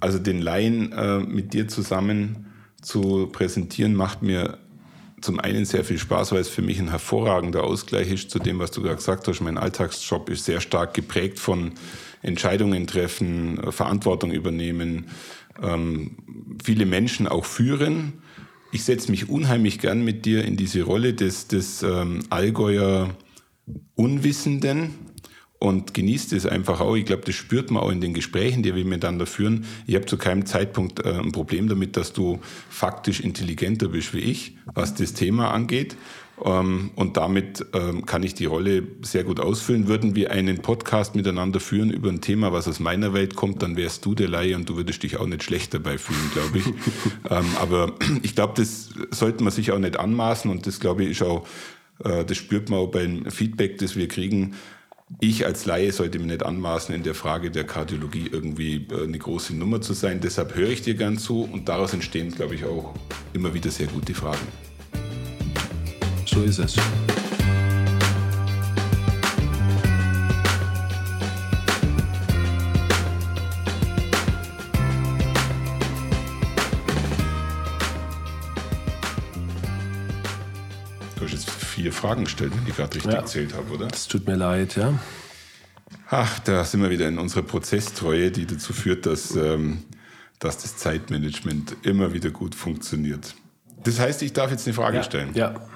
Also 0.00 0.18
den 0.18 0.40
Laien 0.40 0.92
äh, 0.92 1.18
mit 1.20 1.54
dir 1.54 1.68
zusammen 1.68 2.46
zu 2.82 3.28
präsentieren, 3.28 3.94
macht 3.94 4.22
mir 4.22 4.58
zum 5.20 5.40
einen 5.40 5.64
sehr 5.64 5.84
viel 5.84 5.98
Spaß, 5.98 6.32
weil 6.32 6.40
es 6.40 6.48
für 6.48 6.62
mich 6.62 6.78
ein 6.78 6.90
hervorragender 6.90 7.64
Ausgleich 7.64 8.10
ist 8.10 8.30
zu 8.30 8.38
dem, 8.38 8.58
was 8.58 8.70
du 8.70 8.82
gerade 8.82 8.96
gesagt 8.96 9.26
hast. 9.26 9.40
Mein 9.40 9.56
Alltagsjob 9.56 10.28
ist 10.28 10.44
sehr 10.44 10.60
stark 10.60 10.94
geprägt 10.94 11.38
von 11.38 11.72
Entscheidungen 12.26 12.86
treffen, 12.86 13.58
äh, 13.58 13.72
Verantwortung 13.72 14.32
übernehmen, 14.32 15.06
ähm, 15.62 16.16
viele 16.62 16.86
Menschen 16.86 17.26
auch 17.26 17.44
führen. 17.44 18.14
Ich 18.72 18.84
setze 18.84 19.10
mich 19.10 19.28
unheimlich 19.28 19.78
gern 19.78 20.04
mit 20.04 20.26
dir 20.26 20.44
in 20.44 20.56
diese 20.56 20.82
Rolle 20.82 21.14
des, 21.14 21.48
des 21.48 21.82
ähm, 21.82 22.24
Allgäuer 22.30 23.14
Unwissenden 23.94 24.90
und 25.58 25.94
genießt 25.94 26.32
es 26.34 26.46
einfach 26.46 26.80
auch. 26.80 26.96
Ich 26.96 27.06
glaube, 27.06 27.22
das 27.24 27.34
spürt 27.34 27.70
man 27.70 27.82
auch 27.82 27.90
in 27.90 28.00
den 28.00 28.14
Gesprächen, 28.14 28.62
die 28.62 28.74
wir 28.74 28.84
miteinander 28.84 29.26
führen. 29.26 29.64
Ich 29.86 29.94
habe 29.94 30.06
zu 30.06 30.18
keinem 30.18 30.46
Zeitpunkt 30.46 31.04
äh, 31.04 31.14
ein 31.14 31.32
Problem 31.32 31.68
damit, 31.68 31.96
dass 31.96 32.12
du 32.12 32.40
faktisch 32.68 33.20
intelligenter 33.20 33.88
bist 33.88 34.14
wie 34.14 34.20
ich, 34.20 34.56
was 34.66 34.94
das 34.94 35.14
Thema 35.14 35.52
angeht. 35.52 35.96
Ähm, 36.44 36.90
und 36.96 37.16
damit 37.16 37.64
ähm, 37.72 38.04
kann 38.04 38.22
ich 38.22 38.34
die 38.34 38.44
Rolle 38.44 38.82
sehr 39.02 39.24
gut 39.24 39.40
ausfüllen. 39.40 39.88
Würden 39.88 40.14
wir 40.14 40.30
einen 40.30 40.58
Podcast 40.58 41.14
miteinander 41.14 41.60
führen 41.60 41.90
über 41.90 42.10
ein 42.10 42.20
Thema, 42.20 42.52
was 42.52 42.68
aus 42.68 42.78
meiner 42.78 43.14
Welt 43.14 43.36
kommt, 43.36 43.62
dann 43.62 43.76
wärst 43.76 44.04
du 44.04 44.14
der 44.14 44.28
Laie 44.28 44.54
und 44.54 44.68
du 44.68 44.76
würdest 44.76 45.02
dich 45.02 45.16
auch 45.16 45.26
nicht 45.26 45.42
schlecht 45.42 45.72
dabei 45.72 45.96
fühlen, 45.98 46.30
glaube 46.32 46.58
ich. 46.58 46.66
ähm, 47.30 47.46
aber 47.60 47.94
ich 48.22 48.34
glaube, 48.34 48.54
das 48.56 48.90
sollte 49.10 49.42
man 49.42 49.52
sich 49.52 49.72
auch 49.72 49.78
nicht 49.78 49.98
anmaßen 49.98 50.50
und 50.50 50.66
das, 50.66 50.78
glaube 50.78 51.04
ich, 51.04 51.12
ist 51.12 51.22
auch, 51.22 51.46
äh, 52.04 52.24
das 52.24 52.36
spürt 52.36 52.68
man 52.68 52.80
auch 52.80 52.90
beim 52.90 53.30
Feedback, 53.30 53.78
das 53.78 53.96
wir 53.96 54.08
kriegen. 54.08 54.54
Ich 55.20 55.46
als 55.46 55.66
Laie 55.66 55.92
sollte 55.92 56.18
mir 56.18 56.26
nicht 56.26 56.44
anmaßen, 56.44 56.92
in 56.94 57.04
der 57.04 57.14
Frage 57.14 57.50
der 57.50 57.64
Kardiologie 57.64 58.28
irgendwie 58.30 58.86
äh, 58.90 59.04
eine 59.04 59.18
große 59.18 59.56
Nummer 59.56 59.80
zu 59.80 59.94
sein. 59.94 60.20
Deshalb 60.20 60.54
höre 60.54 60.68
ich 60.68 60.82
dir 60.82 60.94
gern 60.94 61.16
zu 61.16 61.42
und 61.50 61.68
daraus 61.68 61.94
entstehen, 61.94 62.32
glaube 62.32 62.56
ich, 62.56 62.64
auch 62.64 62.92
immer 63.32 63.54
wieder 63.54 63.70
sehr 63.70 63.86
gute 63.86 64.12
Fragen. 64.12 64.65
So 66.36 66.42
ist 66.42 66.58
es. 66.58 66.74
Du 66.74 66.82
hast 81.22 81.32
jetzt 81.32 81.50
vier 81.50 81.90
Fragen 81.90 82.24
gestellt, 82.24 82.52
wenn 82.54 82.68
ich 82.68 82.76
gerade 82.76 82.94
richtig 82.94 83.12
ja, 83.14 83.20
gezählt 83.22 83.54
habe, 83.54 83.72
oder? 83.72 83.88
Es 83.90 84.06
tut 84.06 84.26
mir 84.26 84.36
leid, 84.36 84.76
ja. 84.76 84.92
Ach, 86.10 86.38
da 86.40 86.66
sind 86.66 86.82
wir 86.82 86.90
wieder 86.90 87.08
in 87.08 87.18
unserer 87.18 87.44
Prozesstreue, 87.44 88.30
die 88.30 88.44
dazu 88.44 88.74
führt, 88.74 89.06
dass, 89.06 89.34
ähm, 89.34 89.84
dass 90.38 90.58
das 90.58 90.76
Zeitmanagement 90.76 91.76
immer 91.82 92.12
wieder 92.12 92.28
gut 92.28 92.54
funktioniert. 92.54 93.34
Das 93.84 93.98
heißt, 93.98 94.20
ich 94.20 94.34
darf 94.34 94.50
jetzt 94.50 94.66
eine 94.66 94.74
Frage 94.74 94.98
ja, 94.98 95.02
stellen. 95.02 95.30
Ja. 95.32 95.66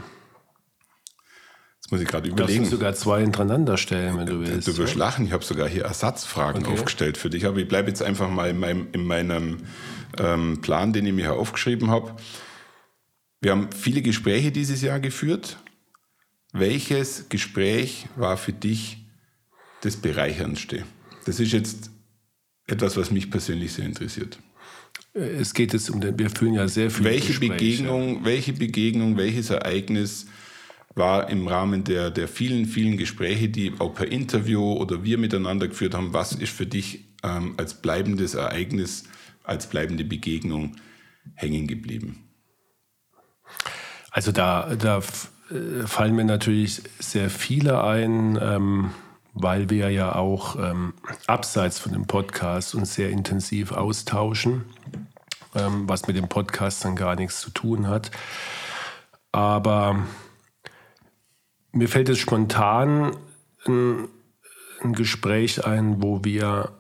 Muss 1.90 2.00
ich 2.00 2.06
gerade 2.06 2.28
überlegen. 2.28 2.64
Du 2.64 2.70
sogar 2.70 2.94
zwei 2.94 3.20
hintereinander 3.20 3.76
stellen, 3.76 4.16
wenn 4.16 4.26
du 4.26 4.40
willst. 4.40 4.68
Du 4.68 4.76
wirst 4.76 4.94
ja? 4.94 5.00
lachen, 5.00 5.26
ich 5.26 5.32
habe 5.32 5.44
sogar 5.44 5.68
hier 5.68 5.84
Ersatzfragen 5.84 6.64
okay. 6.64 6.72
aufgestellt 6.72 7.18
für 7.18 7.30
dich, 7.30 7.46
aber 7.46 7.58
ich 7.58 7.68
bleibe 7.68 7.88
jetzt 7.88 8.02
einfach 8.02 8.30
mal 8.30 8.48
in 8.48 8.60
meinem, 8.60 8.86
in 8.92 9.04
meinem 9.04 9.58
ähm, 10.18 10.60
Plan, 10.60 10.92
den 10.92 11.04
ich 11.04 11.12
mir 11.12 11.22
hier 11.22 11.34
aufgeschrieben 11.34 11.90
habe. 11.90 12.14
Wir 13.40 13.50
haben 13.52 13.70
viele 13.72 14.02
Gespräche 14.02 14.52
dieses 14.52 14.82
Jahr 14.82 15.00
geführt. 15.00 15.58
Welches 16.52 17.28
Gespräch 17.28 18.06
war 18.16 18.36
für 18.36 18.52
dich 18.52 18.98
das 19.80 19.96
Bereicherndste? 19.96 20.84
Das 21.24 21.40
ist 21.40 21.52
jetzt 21.52 21.90
etwas, 22.66 22.96
was 22.96 23.10
mich 23.10 23.30
persönlich 23.30 23.72
sehr 23.72 23.86
interessiert. 23.86 24.38
Es 25.12 25.54
geht 25.54 25.72
jetzt 25.72 25.90
um 25.90 26.00
den, 26.00 26.16
wir 26.18 26.30
führen 26.30 26.54
ja 26.54 26.68
sehr 26.68 26.90
viele 26.90 27.10
welche 27.10 27.28
Gespräche. 27.28 27.52
Begegnung, 27.52 28.24
welche 28.24 28.52
Begegnung, 28.52 29.16
welches 29.16 29.50
Ereignis 29.50 30.26
war 30.94 31.28
im 31.30 31.46
Rahmen 31.46 31.84
der, 31.84 32.10
der 32.10 32.28
vielen, 32.28 32.66
vielen 32.66 32.96
Gespräche, 32.96 33.48
die 33.48 33.74
auch 33.78 33.94
per 33.94 34.10
Interview 34.10 34.72
oder 34.74 35.04
wir 35.04 35.18
miteinander 35.18 35.68
geführt 35.68 35.94
haben, 35.94 36.12
was 36.12 36.32
ist 36.32 36.52
für 36.52 36.66
dich 36.66 37.04
ähm, 37.22 37.54
als 37.56 37.74
bleibendes 37.74 38.34
Ereignis, 38.34 39.04
als 39.44 39.68
bleibende 39.68 40.04
Begegnung 40.04 40.76
hängen 41.34 41.66
geblieben? 41.66 42.24
Also 44.10 44.32
da, 44.32 44.74
da 44.74 44.98
äh, 44.98 45.86
fallen 45.86 46.16
mir 46.16 46.24
natürlich 46.24 46.82
sehr 46.98 47.30
viele 47.30 47.84
ein. 47.84 48.38
Ähm, 48.40 48.90
weil 49.34 49.70
wir 49.70 49.90
ja 49.90 50.14
auch 50.14 50.56
ähm, 50.56 50.94
abseits 51.26 51.78
von 51.78 51.92
dem 51.92 52.06
Podcast 52.06 52.74
uns 52.74 52.94
sehr 52.94 53.10
intensiv 53.10 53.72
austauschen, 53.72 54.64
ähm, 55.54 55.88
was 55.88 56.06
mit 56.06 56.16
dem 56.16 56.28
Podcast 56.28 56.84
dann 56.84 56.96
gar 56.96 57.16
nichts 57.16 57.40
zu 57.40 57.50
tun 57.50 57.86
hat. 57.86 58.10
Aber 59.32 60.04
mir 61.72 61.88
fällt 61.88 62.08
es 62.08 62.18
spontan 62.18 63.16
ein, 63.66 64.08
ein 64.82 64.92
Gespräch 64.92 65.64
ein, 65.64 66.02
wo 66.02 66.24
wir 66.24 66.70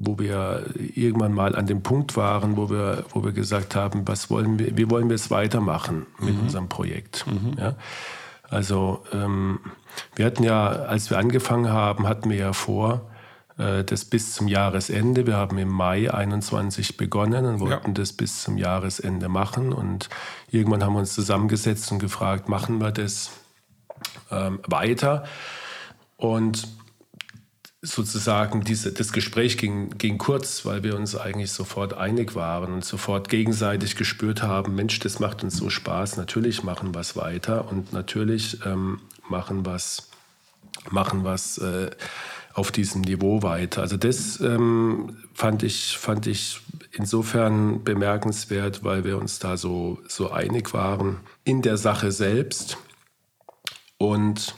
wo 0.00 0.16
wir 0.18 0.64
irgendwann 0.94 1.34
mal 1.34 1.56
an 1.56 1.66
dem 1.66 1.82
Punkt 1.82 2.16
waren, 2.16 2.56
wo 2.56 2.70
wir, 2.70 3.04
wo 3.10 3.24
wir 3.24 3.32
gesagt 3.32 3.74
haben, 3.74 4.06
was 4.06 4.30
wollen 4.30 4.58
wir, 4.58 4.76
wie 4.76 4.88
wollen 4.88 5.08
wir 5.08 5.16
es 5.16 5.28
weitermachen 5.30 6.06
mit 6.20 6.36
mhm. 6.36 6.42
unserem 6.42 6.68
Projekt. 6.68 7.26
Mhm. 7.26 7.58
Ja? 7.58 7.74
Also 8.48 9.02
ähm, 9.12 9.58
wir 10.14 10.24
hatten 10.24 10.44
ja, 10.44 10.68
als 10.68 11.10
wir 11.10 11.18
angefangen 11.18 11.70
haben, 11.70 12.06
hatten 12.06 12.30
wir 12.30 12.36
ja 12.36 12.52
vor, 12.52 13.10
äh, 13.58 13.84
das 13.84 14.04
bis 14.04 14.34
zum 14.34 14.48
Jahresende. 14.48 15.26
Wir 15.26 15.36
haben 15.36 15.58
im 15.58 15.68
Mai 15.68 16.12
21 16.12 16.96
begonnen 16.96 17.44
und 17.44 17.60
wollten 17.60 17.88
ja. 17.88 17.94
das 17.94 18.12
bis 18.12 18.42
zum 18.42 18.56
Jahresende 18.56 19.28
machen. 19.28 19.72
Und 19.72 20.08
irgendwann 20.50 20.84
haben 20.84 20.94
wir 20.94 21.00
uns 21.00 21.14
zusammengesetzt 21.14 21.90
und 21.92 21.98
gefragt, 21.98 22.48
machen 22.48 22.80
wir 22.80 22.92
das 22.92 23.30
ähm, 24.30 24.60
weiter? 24.66 25.24
Und 26.16 26.68
sozusagen 27.80 28.64
diese, 28.64 28.92
das 28.92 29.12
Gespräch 29.12 29.56
ging, 29.56 29.90
ging 29.98 30.18
kurz, 30.18 30.64
weil 30.64 30.82
wir 30.82 30.96
uns 30.96 31.14
eigentlich 31.14 31.52
sofort 31.52 31.94
einig 31.94 32.34
waren 32.34 32.72
und 32.72 32.84
sofort 32.84 33.28
gegenseitig 33.28 33.94
gespürt 33.94 34.42
haben, 34.42 34.74
Mensch, 34.74 34.98
das 34.98 35.20
macht 35.20 35.44
uns 35.44 35.56
so 35.56 35.70
Spaß, 35.70 36.16
natürlich 36.16 36.64
machen 36.64 36.92
wir 36.94 37.00
es 37.00 37.16
weiter 37.16 37.70
und 37.70 37.92
natürlich 37.92 38.58
ähm, 38.66 39.00
machen 39.28 39.64
wir 39.64 39.76
es 39.76 40.08
machen 40.90 41.24
was, 41.24 41.58
äh, 41.58 41.90
auf 42.58 42.72
diesem 42.72 43.02
Niveau 43.02 43.42
weiter. 43.42 43.82
Also 43.82 43.96
das 43.96 44.40
ähm, 44.40 45.16
fand, 45.32 45.62
ich, 45.62 45.96
fand 45.96 46.26
ich 46.26 46.60
insofern 46.92 47.84
bemerkenswert, 47.84 48.82
weil 48.82 49.04
wir 49.04 49.18
uns 49.18 49.38
da 49.38 49.56
so, 49.56 50.00
so 50.08 50.30
einig 50.30 50.74
waren 50.74 51.18
in 51.44 51.62
der 51.62 51.76
Sache 51.76 52.10
selbst 52.10 52.76
und 53.98 54.54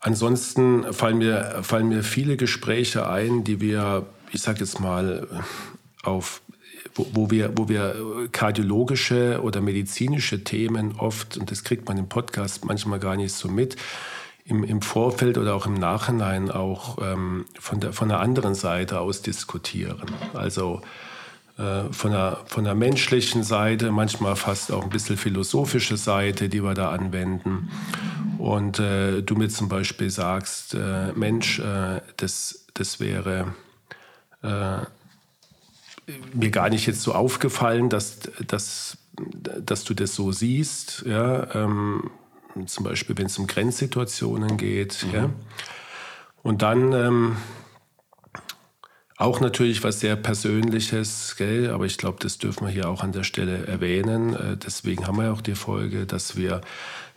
Ansonsten 0.00 0.92
fallen 0.92 1.18
mir, 1.18 1.58
fallen 1.62 1.88
mir 1.88 2.02
viele 2.02 2.36
Gespräche 2.36 3.08
ein, 3.08 3.42
die 3.42 3.60
wir, 3.60 4.06
ich 4.30 4.42
sage 4.42 4.60
jetzt 4.60 4.78
mal, 4.78 5.26
auf, 6.04 6.40
wo, 6.94 7.06
wo, 7.12 7.30
wir, 7.30 7.52
wo 7.56 7.68
wir 7.68 8.28
kardiologische 8.30 9.40
oder 9.42 9.60
medizinische 9.60 10.44
Themen 10.44 10.94
oft, 10.96 11.36
und 11.36 11.50
das 11.50 11.64
kriegt 11.64 11.88
man 11.88 11.98
im 11.98 12.08
Podcast 12.08 12.64
manchmal 12.64 13.00
gar 13.00 13.16
nicht 13.16 13.32
so 13.32 13.48
mit, 13.48 13.76
im, 14.44 14.62
im 14.62 14.82
Vorfeld 14.82 15.36
oder 15.36 15.54
auch 15.54 15.66
im 15.66 15.74
Nachhinein 15.74 16.50
auch 16.50 16.98
ähm, 17.02 17.46
von, 17.58 17.80
der, 17.80 17.92
von 17.92 18.08
der 18.08 18.20
anderen 18.20 18.54
Seite 18.54 19.00
aus 19.00 19.20
diskutieren. 19.20 20.06
Also 20.32 20.80
von 21.58 22.12
der, 22.12 22.38
von 22.46 22.62
der 22.62 22.76
menschlichen 22.76 23.42
Seite, 23.42 23.90
manchmal 23.90 24.36
fast 24.36 24.70
auch 24.70 24.84
ein 24.84 24.90
bisschen 24.90 25.16
philosophische 25.16 25.96
Seite, 25.96 26.48
die 26.48 26.62
wir 26.62 26.74
da 26.74 26.90
anwenden. 26.90 27.68
Und 28.38 28.78
äh, 28.78 29.22
du 29.22 29.34
mir 29.34 29.48
zum 29.48 29.68
Beispiel 29.68 30.10
sagst, 30.10 30.74
äh, 30.74 31.12
Mensch, 31.14 31.58
äh, 31.58 32.00
das, 32.16 32.66
das 32.74 33.00
wäre 33.00 33.54
äh, 34.42 34.78
mir 36.32 36.50
gar 36.50 36.70
nicht 36.70 36.86
jetzt 36.86 37.02
so 37.02 37.12
aufgefallen, 37.12 37.88
dass, 37.88 38.20
dass, 38.46 38.96
dass 39.34 39.84
du 39.84 39.94
das 39.94 40.14
so 40.14 40.30
siehst. 40.30 41.04
Ja? 41.06 41.54
Ähm, 41.54 42.10
zum 42.66 42.84
Beispiel, 42.84 43.18
wenn 43.18 43.26
es 43.26 43.38
um 43.38 43.48
Grenzsituationen 43.48 44.56
geht. 44.56 45.04
Mhm. 45.08 45.14
Ja? 45.14 45.30
Und 46.42 46.62
dann 46.62 46.92
ähm, 46.92 47.36
auch 49.18 49.40
natürlich 49.40 49.82
was 49.82 49.98
sehr 49.98 50.14
Persönliches, 50.14 51.34
gell? 51.36 51.70
aber 51.70 51.86
ich 51.86 51.98
glaube, 51.98 52.18
das 52.20 52.38
dürfen 52.38 52.66
wir 52.66 52.72
hier 52.72 52.88
auch 52.88 53.02
an 53.02 53.10
der 53.10 53.24
Stelle 53.24 53.66
erwähnen. 53.66 54.34
Äh, 54.34 54.56
deswegen 54.56 55.06
haben 55.06 55.18
wir 55.18 55.24
ja 55.24 55.32
auch 55.32 55.40
die 55.40 55.56
Folge, 55.56 56.06
dass 56.06 56.36
wir, 56.36 56.60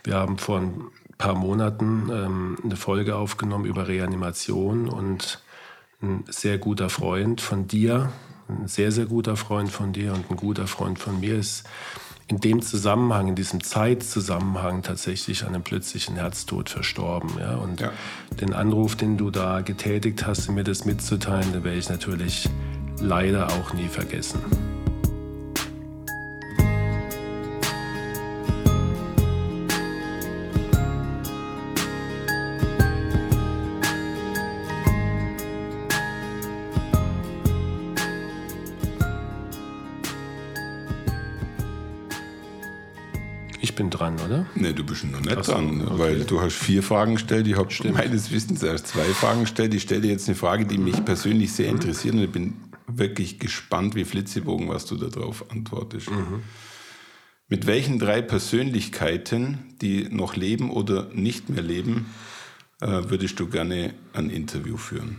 wir 0.03 0.15
haben 0.15 0.39
vor 0.39 0.59
ein 0.59 0.81
paar 1.19 1.35
Monaten 1.35 2.09
ähm, 2.11 2.57
eine 2.63 2.75
Folge 2.75 3.15
aufgenommen 3.15 3.65
über 3.65 3.87
Reanimation 3.87 4.89
und 4.89 5.43
ein 6.01 6.23
sehr 6.27 6.57
guter 6.57 6.89
Freund 6.89 7.39
von 7.39 7.67
dir, 7.67 8.11
ein 8.49 8.67
sehr, 8.67 8.91
sehr 8.91 9.05
guter 9.05 9.37
Freund 9.37 9.69
von 9.69 9.93
dir 9.93 10.13
und 10.13 10.31
ein 10.31 10.37
guter 10.37 10.65
Freund 10.65 10.97
von 10.97 11.19
mir 11.19 11.37
ist 11.37 11.67
in 12.31 12.39
dem 12.39 12.61
Zusammenhang, 12.61 13.27
in 13.27 13.35
diesem 13.35 13.61
Zeitzusammenhang 13.61 14.83
tatsächlich 14.83 15.43
an 15.43 15.49
einem 15.49 15.63
plötzlichen 15.63 16.15
Herztod 16.15 16.69
verstorben. 16.69 17.29
Ja? 17.37 17.55
Und 17.55 17.81
ja. 17.81 17.91
den 18.39 18.53
Anruf, 18.53 18.95
den 18.95 19.17
du 19.17 19.31
da 19.31 19.59
getätigt 19.59 20.25
hast, 20.25 20.49
mir 20.49 20.63
das 20.63 20.85
mitzuteilen, 20.85 21.51
den 21.51 21.65
werde 21.65 21.77
ich 21.77 21.89
natürlich 21.89 22.47
leider 23.01 23.47
auch 23.47 23.73
nie 23.73 23.89
vergessen. 23.89 24.39
Nee, 44.71 44.77
du 44.77 44.85
bist 44.85 45.03
noch 45.03 45.19
nicht 45.19 45.43
so, 45.43 45.51
dran, 45.51 45.81
okay. 45.81 45.99
weil 45.99 46.23
du 46.23 46.39
hast 46.39 46.55
vier 46.55 46.81
Fragen 46.81 47.15
gestellt. 47.15 47.45
Ich 47.45 47.57
habe 47.57 47.69
meines 47.91 48.31
Wissens 48.31 48.63
erst 48.63 48.87
zwei 48.87 49.03
Fragen 49.03 49.41
gestellt. 49.41 49.73
Ich 49.73 49.83
stelle 49.83 50.01
dir 50.01 50.11
jetzt 50.11 50.29
eine 50.29 50.35
Frage, 50.35 50.65
die 50.65 50.77
mich 50.77 51.03
persönlich 51.03 51.51
sehr 51.51 51.67
interessiert 51.67 52.15
und 52.15 52.23
ich 52.23 52.31
bin 52.31 52.53
wirklich 52.87 53.37
gespannt 53.37 53.95
wie 53.95 54.05
Flitzebogen, 54.05 54.69
was 54.69 54.85
du 54.85 54.95
darauf 54.95 55.51
antwortest. 55.51 56.09
Mhm. 56.09 56.43
Mit 57.49 57.67
welchen 57.67 57.99
drei 57.99 58.21
Persönlichkeiten, 58.21 59.59
die 59.81 60.07
noch 60.09 60.37
leben 60.37 60.71
oder 60.71 61.09
nicht 61.13 61.49
mehr 61.49 61.63
leben, 61.63 62.05
äh, 62.79 62.87
würdest 62.87 63.41
du 63.41 63.47
gerne 63.47 63.93
ein 64.13 64.29
Interview 64.29 64.77
führen? 64.77 65.17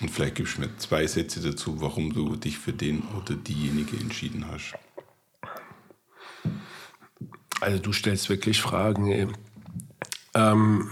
Und 0.00 0.12
vielleicht 0.12 0.36
gibst 0.36 0.56
du 0.56 0.60
mir 0.60 0.76
zwei 0.78 1.08
Sätze 1.08 1.40
dazu, 1.40 1.80
warum 1.80 2.12
du 2.12 2.36
dich 2.36 2.56
für 2.56 2.72
den 2.72 3.02
oder 3.20 3.34
diejenige 3.34 3.96
entschieden 3.96 4.46
hast. 4.48 4.74
Also 7.60 7.78
du 7.78 7.92
stellst 7.92 8.28
wirklich 8.28 8.60
Fragen. 8.60 9.32
Ähm, 10.34 10.90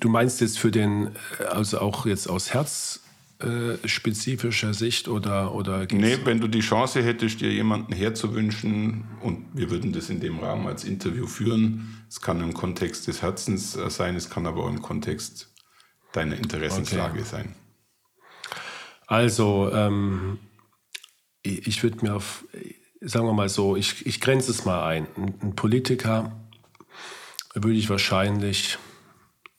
du 0.00 0.08
meinst 0.08 0.40
jetzt 0.40 0.58
für 0.58 0.70
den, 0.70 1.10
also 1.50 1.80
auch 1.80 2.06
jetzt 2.06 2.28
aus 2.28 2.54
herzspezifischer 2.54 4.74
Sicht 4.74 5.08
oder, 5.08 5.54
oder 5.54 5.86
Nee, 5.90 6.18
wenn 6.24 6.40
du 6.40 6.48
die 6.48 6.60
Chance 6.60 7.02
hättest, 7.02 7.40
dir 7.40 7.52
jemanden 7.52 7.92
herzuwünschen 7.92 9.04
und 9.20 9.46
wir 9.52 9.70
würden 9.70 9.92
das 9.92 10.10
in 10.10 10.20
dem 10.20 10.38
Rahmen 10.38 10.66
als 10.66 10.84
Interview 10.84 11.26
führen. 11.26 12.04
Es 12.08 12.20
kann 12.20 12.40
im 12.40 12.54
Kontext 12.54 13.08
des 13.08 13.22
Herzens 13.22 13.76
äh, 13.76 13.90
sein, 13.90 14.16
es 14.16 14.30
kann 14.30 14.46
aber 14.46 14.64
auch 14.64 14.70
im 14.70 14.82
Kontext 14.82 15.52
deiner 16.12 16.36
Interessenslage 16.36 17.20
okay. 17.20 17.28
sein. 17.28 17.54
Also, 19.06 19.70
ähm, 19.72 20.38
ich 21.42 21.82
würde 21.82 22.04
mir 22.04 22.14
auf 22.14 22.44
sagen 23.04 23.26
wir 23.26 23.32
mal 23.32 23.48
so, 23.48 23.76
ich, 23.76 24.06
ich 24.06 24.20
grenze 24.20 24.50
es 24.50 24.64
mal 24.64 24.86
ein. 24.86 25.06
Ein, 25.16 25.54
Politiker 25.54 26.32
würde 27.54 27.76
ich 27.76 27.90
wahrscheinlich 27.90 28.78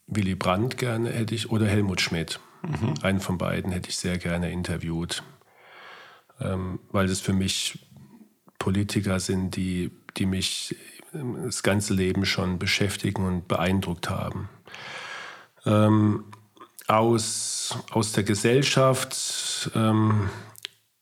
Willy 0.08 0.36
Brandt 0.36 0.78
gerne 0.78 1.12
hätte 1.12 1.36
ich 1.36 1.50
oder 1.52 1.68
Helmut 1.68 2.02
Schmidt. 2.02 2.40
Mhm. 2.62 2.94
Einen 3.02 3.20
von 3.20 3.38
beiden 3.38 3.72
hätte 3.72 3.90
ich 3.90 3.98
sehr 3.98 4.18
gerne 4.18 4.52
interviewt, 4.52 5.24
ähm, 6.40 6.80
weil 6.92 7.06
es 7.08 7.20
für 7.20 7.34
mich 7.34 7.88
Politiker 8.60 9.20
sind, 9.20 9.56
die, 9.56 9.92
die 10.18 10.26
mich 10.26 10.76
das 11.12 11.64
ganze 11.64 11.94
Leben 11.94 12.26
schon 12.26 12.60
beschäftigen 12.60 13.26
und 13.26 13.48
beeindruckt 13.48 14.10
haben. 14.10 14.50
Ähm, 15.66 16.26
aus, 16.88 17.78
aus 17.92 18.12
der 18.14 18.24
Gesellschaft 18.24 19.72
ähm, 19.76 20.30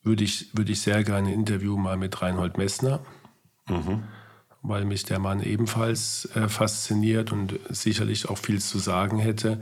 würde 0.04 0.24
ich, 0.24 0.56
würde 0.56 0.72
ich 0.72 0.82
sehr 0.82 1.04
gerne 1.04 1.30
ein 1.30 1.34
Interview 1.34 1.78
mal 1.78 1.98
mit 1.98 2.22
Reinhold 2.22 2.58
Messner 2.58 3.02
Mhm. 3.72 4.04
Weil 4.64 4.86
mich 4.86 5.04
der 5.06 5.18
Mann 5.18 5.42
ebenfalls 5.42 6.30
äh, 6.36 6.48
fasziniert 6.48 7.32
und 7.32 7.60
sicherlich 7.70 8.30
auch 8.30 8.38
viel 8.38 8.62
zu 8.62 8.78
sagen 8.78 9.18
hätte. 9.18 9.60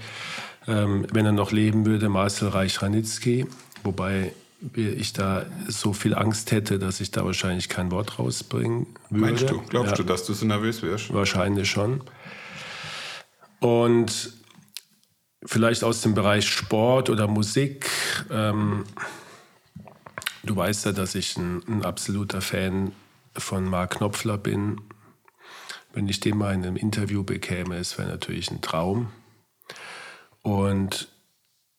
Ähm, 0.67 1.05
wenn 1.13 1.25
er 1.25 1.31
noch 1.31 1.51
leben 1.51 1.85
würde, 1.85 2.09
Marcel 2.09 2.49
Reich-Ranitzky, 2.49 3.47
wobei 3.83 4.33
ich 4.75 5.13
da 5.13 5.45
so 5.69 5.93
viel 5.93 6.13
Angst 6.13 6.51
hätte, 6.51 6.79
dass 6.79 6.99
ich 6.99 7.11
da 7.11 7.23
wahrscheinlich 7.23 7.69
kein 7.69 7.91
Wort 7.91 8.19
rausbringen 8.19 8.87
würde. 9.09 9.25
Meinst 9.25 9.49
du? 9.49 9.61
Glaubst 9.69 9.91
ja. 9.91 9.97
du, 9.97 10.03
dass 10.03 10.25
du 10.25 10.33
so 10.33 10.45
nervös 10.45 10.81
wärst? 10.81 11.13
Wahrscheinlich 11.13 11.69
schon. 11.69 12.01
Und 13.61 14.33
vielleicht 15.45 15.85
aus 15.85 16.01
dem 16.01 16.13
Bereich 16.13 16.45
Sport 16.49 17.09
oder 17.09 17.27
Musik. 17.27 17.89
Ähm, 18.29 18.83
du 20.43 20.55
weißt 20.55 20.85
ja, 20.85 20.91
dass 20.91 21.15
ich 21.15 21.37
ein, 21.37 21.61
ein, 21.67 21.83
absoluter 21.83 22.41
Fan 22.41 22.91
von 23.35 23.65
Mark 23.65 23.97
Knopfler 23.97 24.37
bin. 24.37 24.81
Wenn 25.93 26.07
ich 26.07 26.19
den 26.19 26.37
mal 26.37 26.53
in 26.53 26.63
einem 26.63 26.75
Interview 26.75 27.23
bekäme, 27.23 27.77
es 27.77 27.97
wäre 27.97 28.09
natürlich 28.09 28.51
ein 28.51 28.61
Traum. 28.61 29.11
Und 30.41 31.07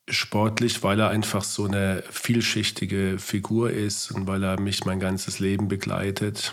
sportlich, 0.09 0.83
weil 0.83 0.99
er 0.99 1.11
einfach 1.11 1.45
so 1.45 1.67
eine 1.67 2.02
vielschichtige 2.11 3.19
Figur 3.19 3.71
ist 3.71 4.11
und 4.11 4.26
weil 4.26 4.43
er 4.43 4.61
mich 4.61 4.85
mein 4.85 5.00
ganzes 5.00 5.38
Leben 5.38 5.69
begleitet. 5.69 6.52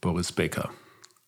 Boris 0.00 0.32
Becker. 0.32 0.70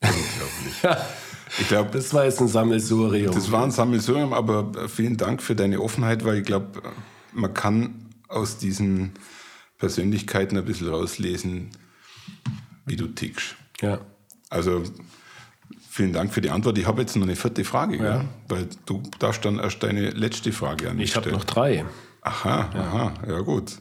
Unglaublich. 0.01 1.07
Ich 1.59 1.69
glaube, 1.69 1.91
das 1.91 2.15
war 2.15 2.25
jetzt 2.25 2.41
ein 2.41 2.49
Sammelsurium. 2.49 3.35
Das 3.35 3.53
war 3.53 3.63
ein 3.63 3.71
Sammelsurium, 3.71 4.33
aber 4.33 4.89
vielen 4.89 5.17
Dank 5.19 5.43
für 5.43 5.55
deine 5.55 5.81
Offenheit, 5.81 6.25
weil 6.25 6.39
ich 6.39 6.45
glaube, 6.45 6.83
man 7.33 7.53
kann 7.53 8.07
aus 8.29 8.57
diesen 8.57 9.13
Persönlichkeiten 9.83 10.57
ein 10.57 10.65
bisschen 10.65 10.89
rauslesen, 10.89 11.71
wie 12.87 12.95
du 12.95 13.09
tickst. 13.09 13.57
Ja. 13.81 14.01
Also 14.49 14.85
Vielen 15.91 16.13
Dank 16.15 16.33
für 16.33 16.41
die 16.41 16.49
Antwort. 16.49 16.79
Ich 16.79 16.87
habe 16.87 17.03
jetzt 17.03 17.17
noch 17.17 17.25
eine 17.25 17.37
vierte 17.37 17.65
Frage, 17.65 17.97
ja. 17.97 18.19
Gell? 18.19 18.29
weil 18.49 18.69
du 18.87 19.03
darfst 19.19 19.45
dann 19.45 19.59
erst 19.59 19.83
deine 19.83 20.11
letzte 20.11 20.51
Frage 20.53 20.89
an 20.89 20.97
mich 20.97 21.11
Ich 21.11 21.17
habe 21.17 21.31
noch 21.33 21.45
drei. 21.45 21.85
Aha, 22.23 22.71
ja. 22.73 22.81
aha, 22.81 23.15
ja 23.29 23.41
gut. 23.41 23.79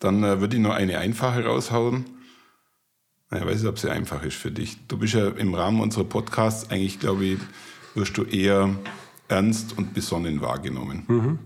Dann 0.00 0.22
äh, 0.22 0.40
würde 0.40 0.56
ich 0.56 0.62
noch 0.62 0.74
eine 0.74 0.98
einfache 0.98 1.44
raushauen. 1.46 2.04
Ich 3.30 3.40
weiß 3.40 3.60
nicht, 3.60 3.70
ob 3.70 3.78
sie 3.78 3.90
einfach 3.90 4.22
ist 4.22 4.36
für 4.36 4.50
dich. 4.50 4.76
Du 4.88 4.98
bist 4.98 5.14
ja 5.14 5.28
im 5.28 5.54
Rahmen 5.54 5.80
unserer 5.80 6.04
Podcasts 6.04 6.70
eigentlich, 6.70 6.98
glaube 6.98 7.24
ich, 7.24 7.38
wirst 7.94 8.18
du 8.18 8.24
eher 8.24 8.76
ernst 9.28 9.78
und 9.78 9.94
besonnen 9.94 10.42
wahrgenommen. 10.42 11.04
Mhm. 11.06 11.38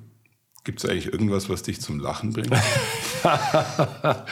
Gibt 0.71 0.85
es 0.85 0.89
eigentlich 0.89 1.13
irgendwas, 1.13 1.49
was 1.49 1.65
dich 1.65 1.81
zum 1.81 1.99
Lachen 1.99 2.33
bringt? 2.33 2.53
ja, 3.25 4.25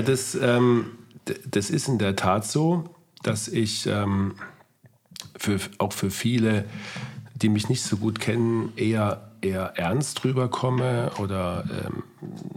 das, 0.00 0.34
ähm, 0.34 0.86
das 1.44 1.68
ist 1.68 1.88
in 1.88 1.98
der 1.98 2.16
Tat 2.16 2.46
so, 2.46 2.84
dass 3.22 3.48
ich 3.48 3.86
ähm, 3.86 4.36
für, 5.36 5.60
auch 5.76 5.92
für 5.92 6.10
viele, 6.10 6.64
die 7.34 7.50
mich 7.50 7.68
nicht 7.68 7.82
so 7.82 7.98
gut 7.98 8.18
kennen, 8.18 8.72
eher, 8.76 9.32
eher 9.42 9.74
ernst 9.76 10.24
rüberkomme 10.24 11.10
oder 11.18 11.64
ähm, 11.70 12.02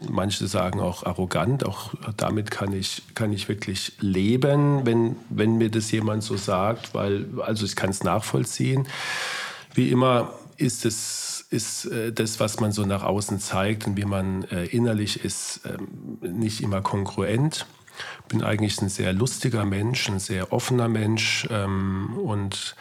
manche 0.09 0.47
sagen 0.47 0.79
auch 0.79 1.03
arrogant. 1.05 1.65
Auch 1.65 1.95
damit 2.15 2.49
kann 2.49 2.71
ich, 2.71 3.01
kann 3.13 3.33
ich 3.33 3.49
wirklich 3.49 3.91
leben, 3.99 4.85
wenn, 4.85 5.17
wenn 5.29 5.57
mir 5.57 5.69
das 5.69 5.91
jemand 5.91 6.23
so 6.23 6.37
sagt, 6.37 6.93
weil 6.93 7.25
also 7.41 7.65
ich 7.65 7.75
kann 7.75 7.89
es 7.89 8.05
nachvollziehen. 8.05 8.87
Wie 9.73 9.89
immer 9.89 10.31
ist 10.55 10.85
es 10.85 11.34
ist 11.55 11.85
äh, 11.85 12.11
das, 12.11 12.39
was 12.39 12.59
man 12.59 12.71
so 12.71 12.85
nach 12.85 13.03
außen 13.03 13.39
zeigt 13.39 13.87
und 13.87 13.97
wie 13.97 14.05
man 14.05 14.43
äh, 14.45 14.65
innerlich 14.65 15.25
ist, 15.25 15.61
ähm, 15.65 16.19
nicht 16.21 16.61
immer 16.61 16.81
kongruent 16.81 17.65
bin 18.27 18.43
eigentlich 18.43 18.81
ein 18.81 18.89
sehr 18.89 19.13
lustiger 19.13 19.65
Mensch, 19.65 20.09
ein 20.09 20.19
sehr 20.19 20.51
offener 20.51 20.87
Mensch 20.87 21.47
ähm, 21.51 22.17
und 22.17 22.75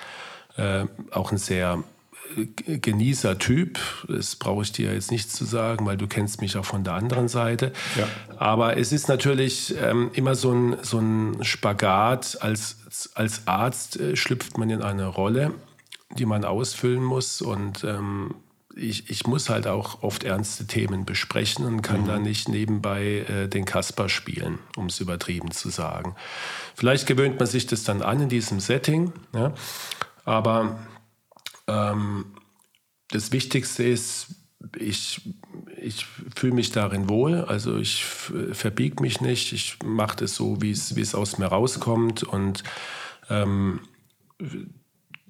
äh, 0.57 0.85
auch 1.11 1.33
ein 1.33 1.39
sehr 1.39 1.83
äh, 2.37 2.79
Genießer-Typ. 2.79 3.79
Das 4.09 4.37
brauche 4.37 4.63
ich 4.63 4.73
dir 4.73 4.93
jetzt 4.93 5.11
nicht 5.11 5.31
zu 5.31 5.45
sagen, 5.45 5.87
weil 5.87 5.97
du 5.97 6.07
kennst 6.07 6.41
mich 6.41 6.57
auch 6.57 6.65
von 6.65 6.85
der 6.85 6.95
anderen 6.95 7.29
Seite. 7.29 7.73
Ja. 7.97 8.09
Aber 8.37 8.77
es 8.77 8.93
ist 8.93 9.09
natürlich 9.09 9.75
ähm, 9.81 10.11
immer 10.15 10.35
so 10.35 10.53
ein, 10.53 10.77
so 10.83 10.99
ein 10.99 11.43
Spagat. 11.43 12.39
Als, 12.41 13.11
als 13.15 13.47
Arzt 13.47 13.99
äh, 13.99 14.17
schlüpft 14.17 14.59
man 14.59 14.71
in 14.71 14.83
eine 14.83 15.07
Rolle, 15.07 15.53
die 16.17 16.27
man 16.27 16.45
ausfüllen 16.45 17.03
muss. 17.03 17.43
Und 17.43 17.85
ähm, 17.85 18.35
ich, 18.77 19.11
ich 19.11 19.27
muss 19.27 19.49
halt 19.49 19.67
auch 19.67 20.03
oft 20.03 20.25
ernste 20.25 20.67
Themen 20.67 21.05
besprechen 21.05 21.65
und 21.65 21.83
kann 21.83 22.03
mhm. 22.03 22.07
da 22.07 22.19
nicht 22.19 22.49
nebenbei 22.49 23.25
äh, 23.29 23.49
den 23.49 23.65
Kasper 23.65 24.09
spielen, 24.09 24.59
um 24.77 24.87
es 24.87 25.01
übertrieben 25.01 25.51
zu 25.51 25.71
sagen. 25.71 26.15
Vielleicht 26.75 27.07
gewöhnt 27.07 27.39
man 27.39 27.47
sich 27.47 27.67
das 27.67 27.85
dann 27.85 28.03
an 28.03 28.23
in 28.23 28.29
diesem 28.29 28.61
Setting, 28.61 29.13
ja? 29.33 29.55
aber 30.25 30.79
ähm, 31.67 32.27
das 33.11 33.33
Wichtigste 33.33 33.85
ist, 33.85 34.35
ich, 34.77 35.21
ich 35.81 36.07
fühle 36.35 36.55
mich 36.55 36.73
darin 36.73 37.09
wohl, 37.09 37.45
also 37.45 37.77
ich 37.79 38.05
verbiege 38.05 39.03
mich 39.03 39.21
nicht, 39.21 39.53
ich 39.53 39.79
mache 39.85 40.17
das 40.17 40.35
so, 40.35 40.61
wie 40.63 40.71
es 40.71 41.15
aus 41.15 41.39
mir 41.39 41.47
rauskommt 41.47 42.23
und 42.23 42.65
ähm, 43.29 43.81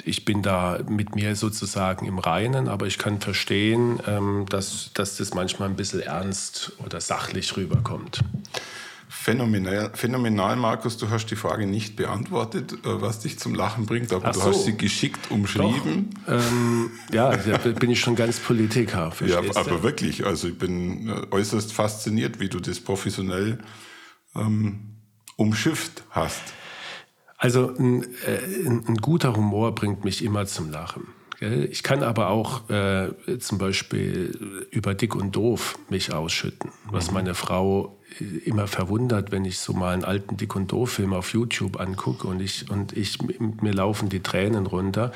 ich 0.04 0.24
bin 0.24 0.42
da 0.42 0.80
mit 0.88 1.14
mir 1.14 1.34
sozusagen 1.36 2.06
im 2.06 2.18
Reinen, 2.18 2.68
aber 2.68 2.86
ich 2.86 2.98
kann 2.98 3.20
verstehen, 3.20 4.00
ähm, 4.06 4.46
dass, 4.48 4.90
dass 4.94 5.16
das 5.16 5.34
manchmal 5.34 5.68
ein 5.68 5.76
bisschen 5.76 6.00
ernst 6.00 6.72
oder 6.84 7.00
sachlich 7.00 7.56
rüberkommt. 7.56 8.20
Phänomenal, 9.08 9.90
phänomenal, 9.94 10.56
Markus. 10.56 10.98
Du 10.98 11.08
hast 11.08 11.26
die 11.26 11.36
Frage 11.36 11.66
nicht 11.66 11.96
beantwortet, 11.96 12.72
äh, 12.72 13.00
was 13.00 13.20
dich 13.20 13.38
zum 13.38 13.54
Lachen 13.54 13.86
bringt, 13.86 14.12
aber 14.12 14.26
Ach 14.26 14.32
du 14.32 14.40
so. 14.40 14.46
hast 14.46 14.64
sie 14.64 14.76
geschickt 14.76 15.30
umschrieben. 15.30 16.10
Ähm, 16.28 16.90
ja, 17.12 17.34
da 17.34 17.56
bin 17.56 17.90
ich 17.90 18.00
schon 18.00 18.16
ganz 18.16 18.38
Politiker. 18.38 19.12
Ja, 19.26 19.38
aber 19.54 19.82
wirklich. 19.82 20.26
Also 20.26 20.48
ich 20.48 20.58
bin 20.58 21.08
äh, 21.08 21.26
äußerst 21.30 21.72
fasziniert, 21.72 22.40
wie 22.40 22.48
du 22.48 22.60
das 22.60 22.80
professionell 22.80 23.58
ähm, 24.34 24.96
umschifft 25.36 26.02
hast. 26.10 26.42
Also 27.44 27.74
ein, 27.78 28.04
äh, 28.26 28.66
ein, 28.66 28.84
ein, 28.88 28.96
guter 28.96 29.36
Humor 29.36 29.74
bringt 29.74 30.02
mich 30.02 30.24
immer 30.24 30.46
zum 30.46 30.70
Lachen. 30.70 31.08
Ich 31.40 31.82
kann 31.82 32.02
aber 32.02 32.30
auch 32.30 32.70
äh, 32.70 33.10
zum 33.38 33.58
Beispiel 33.58 34.66
über 34.70 34.94
dick 34.94 35.14
und 35.14 35.36
doof 35.36 35.78
mich 35.90 36.14
ausschütten, 36.14 36.70
was 36.90 37.08
mhm. 37.08 37.14
meine 37.14 37.34
Frau 37.34 37.98
äh, 38.18 38.38
immer 38.48 38.66
verwundert, 38.66 39.30
wenn 39.30 39.44
ich 39.44 39.58
so 39.58 39.74
mal 39.74 39.92
einen 39.92 40.04
alten 40.04 40.38
Dick 40.38 40.56
und 40.56 40.72
doof 40.72 40.92
Film 40.92 41.12
auf 41.12 41.34
YouTube 41.34 41.78
angucke 41.78 42.26
und 42.26 42.40
ich 42.40 42.70
und 42.70 42.96
ich 42.96 43.18
mir 43.20 43.74
laufen 43.74 44.08
die 44.08 44.20
Tränen 44.20 44.64
runter. 44.64 45.12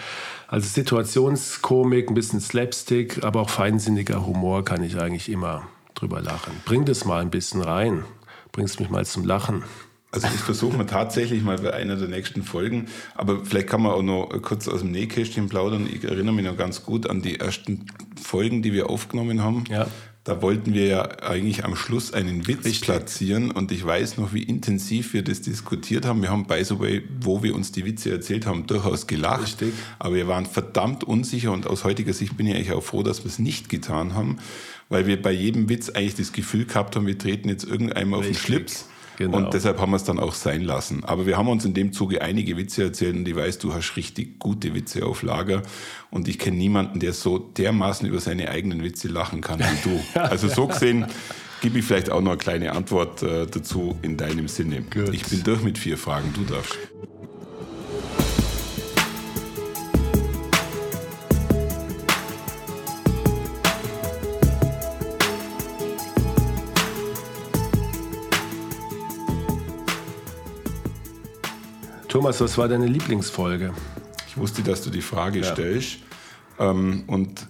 Also 0.49 0.69
Situationskomik, 0.69 2.11
ein 2.11 2.15
bisschen 2.15 2.41
Slapstick, 2.43 3.25
aber 3.25 3.41
auch 3.41 3.49
feinsinniger 3.49 4.27
Humor 4.27 4.67
kann 4.67 4.85
ich 4.85 5.01
eigentlich 5.01 5.31
immer 5.31 5.67
drüber 5.95 6.21
lachen. 6.21 6.53
Bring 6.67 6.85
das 6.85 7.07
mal 7.07 7.23
ein 7.23 7.31
bisschen 7.31 7.63
rein, 7.63 8.05
bringst 8.53 8.81
mich 8.81 8.91
mal 8.91 9.07
zum 9.07 9.25
Lachen. 9.25 9.63
Also 10.11 10.27
ich 10.35 10.41
versuche 10.41 10.77
mal 10.77 10.85
tatsächlich 10.85 11.43
mal 11.43 11.59
bei 11.59 11.75
einer 11.75 11.97
der 11.97 12.09
nächsten 12.09 12.43
Folgen, 12.43 12.87
aber 13.15 13.45
vielleicht 13.45 13.69
kann 13.69 13.83
man 13.83 13.93
auch 13.93 14.03
noch 14.03 14.31
kurz 14.41 14.67
aus 14.67 14.81
dem 14.81 14.91
Nähkästchen 14.91 15.51
plaudern. 15.51 15.87
Ich 15.93 16.03
erinnere 16.03 16.35
mich 16.35 16.47
noch 16.47 16.57
ganz 16.57 16.83
gut 16.83 17.09
an 17.09 17.21
die 17.21 17.39
ersten 17.39 17.87
Folgen, 18.21 18.63
die 18.63 18.73
wir 18.73 18.89
aufgenommen 18.89 19.43
haben. 19.43 19.65
Ja. 19.69 19.87
Da 20.25 20.43
wollten 20.43 20.75
wir 20.75 20.87
ja 20.87 21.03
eigentlich 21.23 21.65
am 21.65 21.75
Schluss 21.75 22.13
einen 22.13 22.47
Witz 22.47 22.65
Richtig. 22.65 22.83
platzieren 22.83 23.51
und 23.51 23.73
ich 23.73 23.85
weiß 23.85 24.19
noch, 24.19 24.35
wie 24.35 24.43
intensiv 24.43 25.15
wir 25.15 25.23
das 25.23 25.41
diskutiert 25.41 26.05
haben. 26.05 26.21
Wir 26.21 26.31
haben, 26.31 26.47
by 26.47 26.63
the 26.65 26.79
way, 26.79 27.03
wo 27.21 27.43
wir 27.43 27.55
uns 27.55 27.73
die 27.73 27.87
Witze 27.87 28.11
erzählt 28.11 28.45
haben, 28.45 28.67
durchaus 28.67 29.07
gelacht. 29.07 29.43
Richtig. 29.43 29.73
Aber 29.99 30.15
wir 30.15 30.29
waren 30.29 30.45
verdammt 30.45 31.05
unsicher 31.05 31.53
und 31.53 31.67
aus 31.67 31.85
heutiger 31.85 32.13
Sicht 32.13 32.37
bin 32.37 32.47
ich 32.47 32.55
eigentlich 32.55 32.73
auch 32.73 32.83
froh, 32.83 33.03
dass 33.03 33.25
wir 33.25 33.31
es 33.31 33.39
nicht 33.39 33.71
getan 33.71 34.15
haben, 34.15 34.37
weil 34.91 35.07
wir 35.07 35.21
bei 35.21 35.33
jedem 35.33 35.69
Witz 35.71 35.89
eigentlich 35.91 36.17
das 36.17 36.33
Gefühl 36.33 36.67
gehabt 36.67 36.97
haben, 36.97 37.07
wir 37.07 37.17
treten 37.17 37.49
jetzt 37.49 37.65
irgendeinem 37.65 38.13
auf 38.15 38.25
den 38.25 38.35
Schlips. 38.35 38.87
Genau. 39.19 39.37
Und 39.37 39.53
deshalb 39.53 39.81
haben 39.81 39.91
wir 39.91 39.97
es 39.97 40.05
dann 40.05 40.21
auch 40.21 40.33
sein 40.33 40.63
lassen. 40.63 41.03
Aber 41.03 41.27
wir 41.27 41.37
haben 41.37 41.49
uns 41.49 41.65
in 41.65 41.75
dem 41.75 41.93
Zuge 41.93 42.23
einige 42.23 42.57
Witze 42.57 42.85
erzählt 42.85 43.17
und 43.17 43.27
ich 43.27 43.35
weiß, 43.35 43.59
du 43.59 43.75
hast 43.75 43.97
richtig 43.97 44.39
gute 44.39 44.75
Witze 44.75 45.05
auf 45.05 45.23
Lager. 45.23 45.63
Und 46.13 46.29
ich 46.29 46.39
kenne 46.39 46.57
niemanden, 46.57 47.01
der 47.01 47.13
so 47.13 47.37
dermaßen 47.37 48.07
über 48.07 48.21
seine 48.21 48.49
eigenen 48.49 48.85
Witze 48.85 49.09
lachen 49.09 49.41
kann 49.41 49.59
wie 49.59 49.89
du. 49.89 50.01
Also 50.21 50.47
so 50.47 50.69
gesehen 50.69 51.07
gebe 51.61 51.81
ich 51.81 51.85
vielleicht 51.85 52.11
auch 52.11 52.21
noch 52.21 52.31
eine 52.31 52.39
kleine 52.39 52.73
Antwort 52.73 53.25
äh, 53.25 53.47
dazu 53.47 53.99
in 54.03 54.17
deinem 54.17 54.47
Sinne. 54.47 54.83
Good. 54.83 55.13
Ich 55.13 55.25
bin 55.25 55.43
durch 55.43 55.63
mit 55.63 55.79
vier 55.79 55.99
Fragen, 55.99 56.33
du 56.33 56.45
darfst. 56.45 56.79
Thomas, 72.09 72.41
was 72.41 72.57
war 72.57 72.69
deine 72.69 72.87
Lieblingsfolge? 72.87 73.75
Ich 74.27 74.39
wusste, 74.39 74.63
dass 74.63 74.81
du 74.81 74.89
die 74.89 75.03
Frage 75.03 75.41
ja. 75.41 75.53
stellst. 75.53 75.99
Ähm, 76.59 77.05
und 77.07 77.47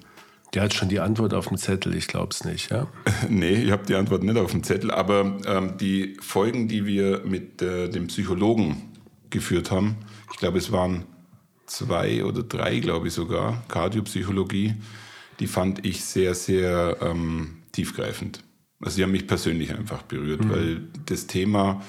der 0.52 0.62
hat 0.62 0.74
schon 0.74 0.88
die 0.88 0.98
Antwort 0.98 1.32
auf 1.32 1.46
dem 1.46 1.58
Zettel, 1.58 1.94
ich 1.94 2.08
glaube 2.08 2.30
es 2.32 2.44
nicht, 2.44 2.70
ja? 2.72 2.88
nee, 3.28 3.54
ich 3.54 3.70
habe 3.70 3.86
die 3.86 3.94
Antwort 3.94 4.24
nicht 4.24 4.36
auf 4.36 4.50
dem 4.50 4.64
Zettel, 4.64 4.90
aber 4.90 5.38
ähm, 5.46 5.76
die 5.78 6.16
Folgen, 6.20 6.66
die 6.66 6.86
wir 6.86 7.22
mit 7.24 7.62
äh, 7.62 7.88
dem 7.88 8.08
Psychologen 8.08 8.94
geführt 9.30 9.70
haben. 9.70 9.96
Ich 10.32 10.38
glaube, 10.38 10.58
es 10.58 10.72
waren 10.72 11.04
zwei 11.66 12.24
oder 12.24 12.42
drei, 12.42 12.80
glaube 12.80 13.08
ich 13.08 13.14
sogar, 13.14 13.62
Kardiopsychologie. 13.68 14.74
Die 15.38 15.46
fand 15.46 15.86
ich 15.86 16.04
sehr, 16.04 16.34
sehr 16.34 16.96
ähm, 17.00 17.58
tiefgreifend. 17.70 18.42
Also 18.80 18.96
sie 18.96 19.02
haben 19.04 19.12
mich 19.12 19.28
persönlich 19.28 19.72
einfach 19.72 20.02
berührt, 20.02 20.44
mhm. 20.44 20.50
weil 20.50 20.80
das 21.06 21.28
Thema 21.28 21.80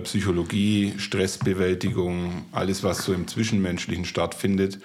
Psychologie, 0.00 0.94
Stressbewältigung, 0.98 2.46
alles, 2.52 2.82
was 2.82 3.04
so 3.04 3.12
im 3.12 3.28
Zwischenmenschlichen 3.28 4.04
stattfindet, 4.04 4.80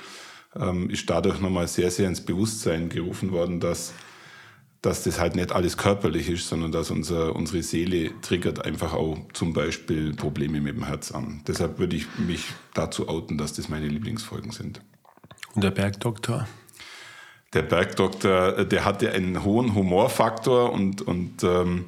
ähm, 0.55 0.89
ist 0.89 1.09
dadurch 1.09 1.39
nochmal 1.39 1.67
sehr, 1.67 1.91
sehr 1.91 2.07
ins 2.07 2.21
Bewusstsein 2.21 2.89
gerufen 2.89 3.31
worden, 3.31 3.59
dass, 3.59 3.93
dass 4.81 5.03
das 5.03 5.19
halt 5.19 5.35
nicht 5.35 5.51
alles 5.51 5.77
körperlich 5.77 6.29
ist, 6.29 6.47
sondern 6.47 6.71
dass 6.71 6.91
unser, 6.91 7.35
unsere 7.35 7.63
Seele 7.63 8.11
triggert 8.21 8.63
einfach 8.63 8.93
auch 8.93 9.17
zum 9.33 9.53
Beispiel 9.53 10.13
Probleme 10.13 10.61
mit 10.61 10.75
dem 10.75 10.85
Herz 10.85 11.11
an. 11.11 11.41
Deshalb 11.47 11.79
würde 11.79 11.95
ich 11.95 12.05
mich 12.17 12.45
dazu 12.73 13.07
outen, 13.07 13.37
dass 13.37 13.53
das 13.53 13.69
meine 13.69 13.87
Lieblingsfolgen 13.87 14.51
sind. 14.51 14.81
Und 15.55 15.63
der 15.63 15.71
Bergdoktor? 15.71 16.47
Der 17.53 17.63
Bergdoktor, 17.63 18.63
der 18.63 18.85
hatte 18.85 19.11
einen 19.11 19.43
hohen 19.43 19.75
Humorfaktor 19.75 20.71
und, 20.71 21.01
und 21.01 21.43
ähm, 21.43 21.85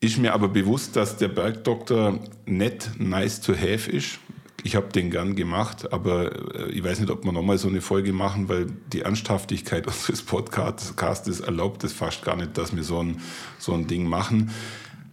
ist 0.00 0.16
mir 0.16 0.32
aber 0.32 0.48
bewusst, 0.48 0.96
dass 0.96 1.18
der 1.18 1.28
Bergdoktor 1.28 2.18
nicht 2.46 2.98
nice 2.98 3.40
to 3.40 3.54
have 3.54 3.90
ist. 3.90 4.18
Ich 4.62 4.76
habe 4.76 4.88
den 4.88 5.10
gern 5.10 5.36
gemacht, 5.36 5.92
aber 5.92 6.54
äh, 6.54 6.70
ich 6.70 6.82
weiß 6.82 7.00
nicht, 7.00 7.10
ob 7.10 7.24
wir 7.24 7.32
nochmal 7.32 7.58
so 7.58 7.68
eine 7.68 7.80
Folge 7.80 8.12
machen, 8.12 8.48
weil 8.48 8.66
die 8.92 9.02
Ernsthaftigkeit 9.02 9.86
unseres 9.86 10.22
Podcasts 10.22 11.40
erlaubt 11.40 11.84
es 11.84 11.92
fast 11.92 12.22
gar 12.22 12.36
nicht, 12.36 12.56
dass 12.58 12.74
wir 12.74 12.84
so 12.84 13.02
ein, 13.02 13.20
so 13.58 13.72
ein 13.72 13.86
Ding 13.86 14.06
machen. 14.06 14.50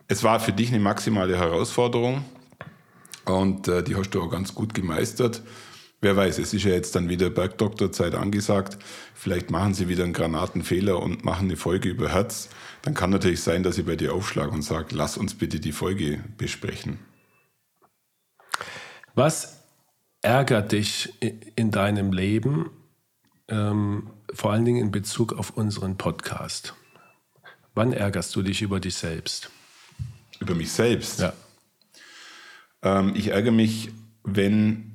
Es 0.08 0.24
war 0.24 0.40
für 0.40 0.54
dich 0.54 0.70
eine 0.70 0.80
maximale 0.80 1.38
Herausforderung 1.38 2.24
und 3.26 3.68
äh, 3.68 3.84
die 3.84 3.96
hast 3.96 4.12
du 4.12 4.22
auch 4.22 4.30
ganz 4.30 4.56
gut 4.56 4.74
gemeistert. 4.74 5.42
Wer 6.00 6.16
weiß, 6.16 6.38
es 6.38 6.54
ist 6.54 6.64
ja 6.64 6.72
jetzt 6.72 6.96
dann 6.96 7.10
wieder 7.10 7.32
Bergdoktorzeit 7.32 8.14
angesagt. 8.14 8.78
Vielleicht 9.16 9.50
machen 9.50 9.74
sie 9.74 9.88
wieder 9.88 10.04
einen 10.04 10.14
Granatenfehler 10.14 11.02
und 11.02 11.26
machen 11.26 11.48
eine 11.48 11.58
Folge 11.58 11.90
über 11.90 12.10
Herz. 12.10 12.50
Dann 12.84 12.94
kann 12.94 13.10
natürlich 13.10 13.42
sein, 13.42 13.64
dass 13.64 13.80
ich 13.80 13.86
bei 13.86 13.96
dir 13.96 14.14
aufschlage 14.14 14.52
und 14.52 14.62
sage, 14.62 14.96
lass 14.96 15.18
uns 15.18 15.34
bitte 15.34 15.60
die 15.60 15.72
Folge 15.72 16.24
besprechen. 16.38 17.00
Was 19.16 19.64
ärgert 20.22 20.72
dich 20.72 21.14
in 21.56 21.72
deinem 21.72 22.14
Leben, 22.14 22.70
ähm, 23.48 24.12
vor 24.32 24.52
allen 24.52 24.66
Dingen 24.66 24.82
in 24.82 24.92
Bezug 24.92 25.34
auf 25.34 25.50
unseren 25.58 25.98
Podcast? 25.98 26.76
Wann 27.74 27.92
ärgerst 27.92 28.36
du 28.36 28.44
dich 28.44 28.62
über 28.62 28.80
dich 28.80 28.96
selbst? 28.96 29.50
Über 30.40 30.54
mich 30.54 30.72
selbst? 30.72 31.22
Ja. 31.22 31.34
Ähm, 32.84 33.14
ich 33.16 33.30
ärgere 33.30 33.52
mich, 33.52 33.90
wenn 34.24 34.87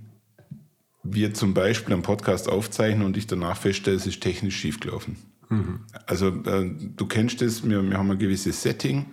wir 1.02 1.34
zum 1.34 1.54
Beispiel 1.54 1.94
einen 1.94 2.02
Podcast 2.02 2.48
aufzeichnen 2.48 3.04
und 3.04 3.16
ich 3.16 3.26
danach 3.26 3.56
feststelle, 3.56 3.96
es 3.96 4.06
ist 4.06 4.20
technisch 4.20 4.56
schiefgelaufen. 4.56 5.16
Mhm. 5.48 5.80
Also 6.06 6.28
äh, 6.28 6.70
du 6.96 7.06
kennst 7.06 7.42
es, 7.42 7.68
wir, 7.68 7.82
wir 7.82 7.98
haben 7.98 8.10
ein 8.10 8.18
gewisses 8.18 8.62
Setting 8.62 9.06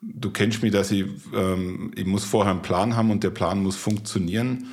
du 0.00 0.30
kennst 0.30 0.62
mich, 0.62 0.72
dass 0.72 0.90
ich, 0.90 1.06
ähm, 1.34 1.92
ich 1.94 2.06
muss 2.06 2.24
vorher 2.24 2.52
einen 2.52 2.62
Plan 2.62 2.96
haben 2.96 3.10
und 3.10 3.24
der 3.24 3.30
Plan 3.30 3.62
muss 3.62 3.76
funktionieren. 3.76 4.68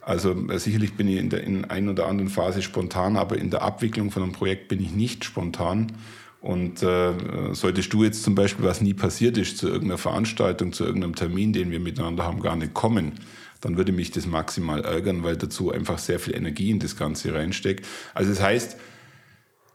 Also 0.00 0.34
äh, 0.48 0.58
sicherlich 0.58 0.94
bin 0.94 1.08
ich 1.08 1.18
in 1.18 1.30
der 1.30 1.44
in 1.44 1.64
einer 1.64 1.92
oder 1.92 2.06
anderen 2.06 2.30
Phase 2.30 2.62
spontan, 2.62 3.16
aber 3.16 3.38
in 3.38 3.50
der 3.50 3.62
Abwicklung 3.62 4.10
von 4.10 4.22
einem 4.22 4.32
Projekt 4.32 4.68
bin 4.68 4.80
ich 4.80 4.92
nicht 4.92 5.24
spontan. 5.24 5.92
Und 6.40 6.82
äh, 6.82 7.12
solltest 7.52 7.92
du 7.92 8.04
jetzt 8.04 8.22
zum 8.22 8.36
Beispiel, 8.36 8.64
was 8.64 8.80
nie 8.80 8.94
passiert 8.94 9.36
ist, 9.36 9.58
zu 9.58 9.66
irgendeiner 9.66 9.98
Veranstaltung, 9.98 10.72
zu 10.72 10.84
irgendeinem 10.84 11.16
Termin, 11.16 11.52
den 11.52 11.72
wir 11.72 11.80
miteinander 11.80 12.22
haben, 12.22 12.40
gar 12.40 12.54
nicht 12.54 12.72
kommen, 12.72 13.12
dann 13.60 13.76
würde 13.76 13.92
mich 13.92 14.10
das 14.10 14.26
maximal 14.26 14.84
ärgern, 14.84 15.22
weil 15.22 15.36
dazu 15.36 15.70
einfach 15.70 15.98
sehr 15.98 16.18
viel 16.20 16.34
Energie 16.34 16.70
in 16.70 16.78
das 16.78 16.96
Ganze 16.96 17.34
reinsteckt. 17.34 17.86
Also 18.14 18.30
das 18.30 18.42
heißt, 18.42 18.76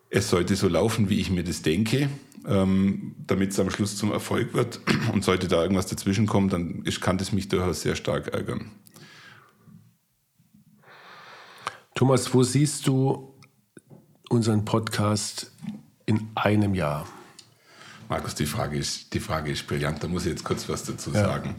es 0.09 0.29
sollte 0.29 0.55
so 0.55 0.67
laufen, 0.67 1.09
wie 1.09 1.19
ich 1.19 1.29
mir 1.29 1.43
das 1.43 1.61
denke 1.61 2.09
ähm, 2.47 3.15
damit 3.27 3.51
es 3.51 3.59
am 3.59 3.69
Schluss 3.69 3.97
zum 3.97 4.11
Erfolg 4.11 4.53
wird. 4.53 4.79
Und 5.13 5.23
sollte 5.23 5.47
da 5.47 5.61
irgendwas 5.61 5.87
dazwischen 5.87 6.27
kommen, 6.27 6.49
dann 6.49 6.83
kann 7.01 7.17
das 7.17 7.31
mich 7.31 7.49
durchaus 7.49 7.81
sehr 7.81 7.95
stark 7.95 8.27
ärgern. 8.33 8.71
Thomas, 11.95 12.33
wo 12.33 12.43
siehst 12.43 12.87
du 12.87 13.35
unseren 14.29 14.65
Podcast 14.65 15.51
in 16.05 16.29
einem 16.35 16.73
Jahr? 16.73 17.05
Markus, 18.09 18.35
die 18.35 18.45
Frage 18.45 18.77
ist, 18.77 19.13
die 19.13 19.19
Frage 19.19 19.51
ist 19.51 19.67
brillant. 19.67 20.03
Da 20.03 20.07
muss 20.07 20.25
ich 20.25 20.31
jetzt 20.31 20.43
kurz 20.43 20.67
was 20.67 20.83
dazu 20.83 21.11
ja. 21.11 21.25
sagen. 21.25 21.55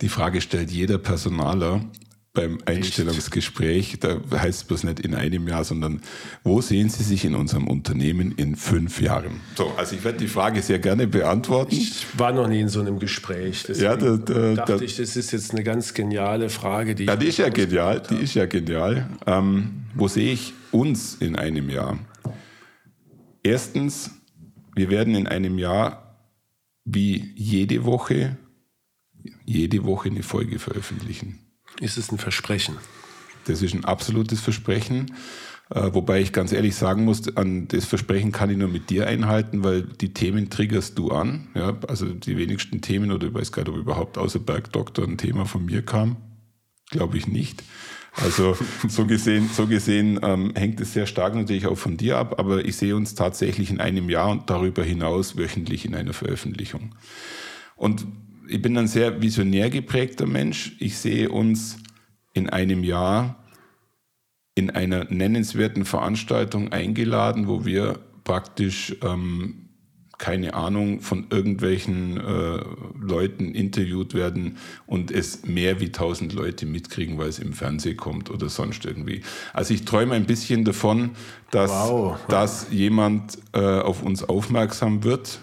Die 0.00 0.08
Frage 0.08 0.40
stellt 0.40 0.70
jeder 0.70 0.98
Personaler 0.98 1.84
beim 2.32 2.58
Einstellungsgespräch, 2.66 3.98
da 3.98 4.20
heißt 4.30 4.60
es 4.60 4.64
bloß 4.64 4.84
nicht 4.84 5.00
in 5.00 5.14
einem 5.14 5.48
Jahr, 5.48 5.64
sondern 5.64 6.02
wo 6.44 6.60
sehen 6.60 6.88
Sie 6.88 7.02
sich 7.02 7.24
in 7.24 7.34
unserem 7.34 7.66
Unternehmen 7.66 8.30
in 8.30 8.54
fünf 8.54 9.00
Jahren? 9.00 9.40
So, 9.56 9.72
also 9.76 9.96
ich 9.96 10.04
werde 10.04 10.18
die 10.18 10.28
Frage 10.28 10.62
sehr 10.62 10.78
gerne 10.78 11.08
beantworten. 11.08 11.74
Ich 11.74 12.06
war 12.16 12.32
noch 12.32 12.46
nie 12.46 12.60
in 12.60 12.68
so 12.68 12.80
einem 12.80 13.00
Gespräch. 13.00 13.64
Ja, 13.74 13.96
da, 13.96 14.16
da, 14.16 14.54
dachte 14.54 14.76
da, 14.76 14.80
ich, 14.80 14.96
das 14.96 15.16
ist 15.16 15.32
jetzt 15.32 15.50
eine 15.50 15.64
ganz 15.64 15.94
geniale 15.94 16.48
Frage. 16.48 16.94
Die 16.94 17.06
ja, 17.06 17.16
die 17.16 17.26
ist 17.26 17.38
ja 17.38 17.48
genial. 17.48 18.02
Die 18.08 18.16
ist 18.16 18.34
ja 18.34 18.46
genial. 18.46 19.08
Ähm, 19.26 19.86
wo 19.96 20.06
sehe 20.06 20.32
ich 20.32 20.52
uns 20.70 21.16
in 21.16 21.34
einem 21.34 21.68
Jahr? 21.70 21.98
Erstens, 23.42 24.12
wir 24.76 24.90
werden 24.90 25.16
in 25.16 25.26
einem 25.26 25.58
Jahr 25.58 26.14
wie 26.84 27.32
jede 27.34 27.84
Woche 27.84 28.36
jede 29.48 29.84
Woche 29.84 30.10
eine 30.10 30.22
Folge 30.22 30.58
veröffentlichen. 30.58 31.38
Ist 31.80 31.96
es 31.96 32.12
ein 32.12 32.18
Versprechen? 32.18 32.76
Das 33.46 33.62
ist 33.62 33.74
ein 33.74 33.84
absolutes 33.84 34.40
Versprechen. 34.40 35.14
Äh, 35.70 35.90
wobei 35.92 36.20
ich 36.20 36.32
ganz 36.32 36.52
ehrlich 36.52 36.74
sagen 36.74 37.04
muss, 37.04 37.36
an 37.36 37.68
das 37.68 37.84
Versprechen 37.84 38.32
kann 38.32 38.50
ich 38.50 38.56
nur 38.56 38.68
mit 38.68 38.90
dir 38.90 39.06
einhalten, 39.06 39.64
weil 39.64 39.82
die 39.82 40.12
Themen 40.12 40.50
triggerst 40.50 40.98
du 40.98 41.10
an. 41.10 41.48
Ja, 41.54 41.76
also 41.88 42.06
die 42.06 42.36
wenigsten 42.36 42.80
Themen, 42.80 43.12
oder 43.12 43.28
ich 43.28 43.34
weiß 43.34 43.52
gar 43.52 43.62
nicht, 43.62 43.72
ob 43.72 43.78
überhaupt 43.78 44.18
außer 44.18 44.38
Bergdoktor 44.38 45.06
ein 45.06 45.18
Thema 45.18 45.44
von 45.46 45.64
mir 45.64 45.82
kam. 45.82 46.16
Glaube 46.90 47.18
ich 47.18 47.26
nicht. 47.26 47.62
Also 48.14 48.56
so 48.88 49.06
gesehen, 49.06 49.50
so 49.52 49.66
gesehen 49.66 50.20
ähm, 50.22 50.52
hängt 50.56 50.80
es 50.80 50.92
sehr 50.92 51.06
stark 51.06 51.34
natürlich 51.34 51.66
auch 51.66 51.78
von 51.78 51.96
dir 51.96 52.18
ab, 52.18 52.38
aber 52.38 52.64
ich 52.64 52.76
sehe 52.76 52.96
uns 52.96 53.14
tatsächlich 53.14 53.70
in 53.70 53.80
einem 53.80 54.08
Jahr 54.10 54.30
und 54.30 54.48
darüber 54.50 54.82
hinaus 54.82 55.36
wöchentlich 55.36 55.84
in 55.84 55.94
einer 55.94 56.14
Veröffentlichung. 56.14 56.94
Und 57.76 58.06
ich 58.48 58.62
bin 58.62 58.76
ein 58.76 58.88
sehr 58.88 59.20
visionär 59.20 59.70
geprägter 59.70 60.26
Mensch. 60.26 60.76
Ich 60.78 60.98
sehe 60.98 61.30
uns 61.30 61.76
in 62.32 62.48
einem 62.48 62.84
Jahr 62.84 63.44
in 64.54 64.70
einer 64.70 65.04
nennenswerten 65.04 65.84
Veranstaltung 65.84 66.72
eingeladen, 66.72 67.46
wo 67.46 67.64
wir 67.64 68.00
praktisch 68.24 68.96
ähm, 69.02 69.68
keine 70.18 70.54
Ahnung 70.54 71.00
von 71.00 71.28
irgendwelchen 71.30 72.16
äh, 72.16 72.60
Leuten 73.00 73.54
interviewt 73.54 74.14
werden 74.14 74.56
und 74.84 75.12
es 75.12 75.44
mehr 75.44 75.78
wie 75.78 75.92
tausend 75.92 76.32
Leute 76.32 76.66
mitkriegen, 76.66 77.18
weil 77.18 77.28
es 77.28 77.38
im 77.38 77.52
Fernsehen 77.52 77.96
kommt 77.96 78.28
oder 78.30 78.48
sonst 78.48 78.84
irgendwie. 78.84 79.22
Also 79.52 79.72
ich 79.74 79.84
träume 79.84 80.14
ein 80.14 80.26
bisschen 80.26 80.64
davon, 80.64 81.10
dass, 81.52 81.70
wow. 81.70 82.18
dass 82.28 82.66
jemand 82.72 83.38
äh, 83.52 83.60
auf 83.60 84.02
uns 84.02 84.24
aufmerksam 84.24 85.04
wird 85.04 85.40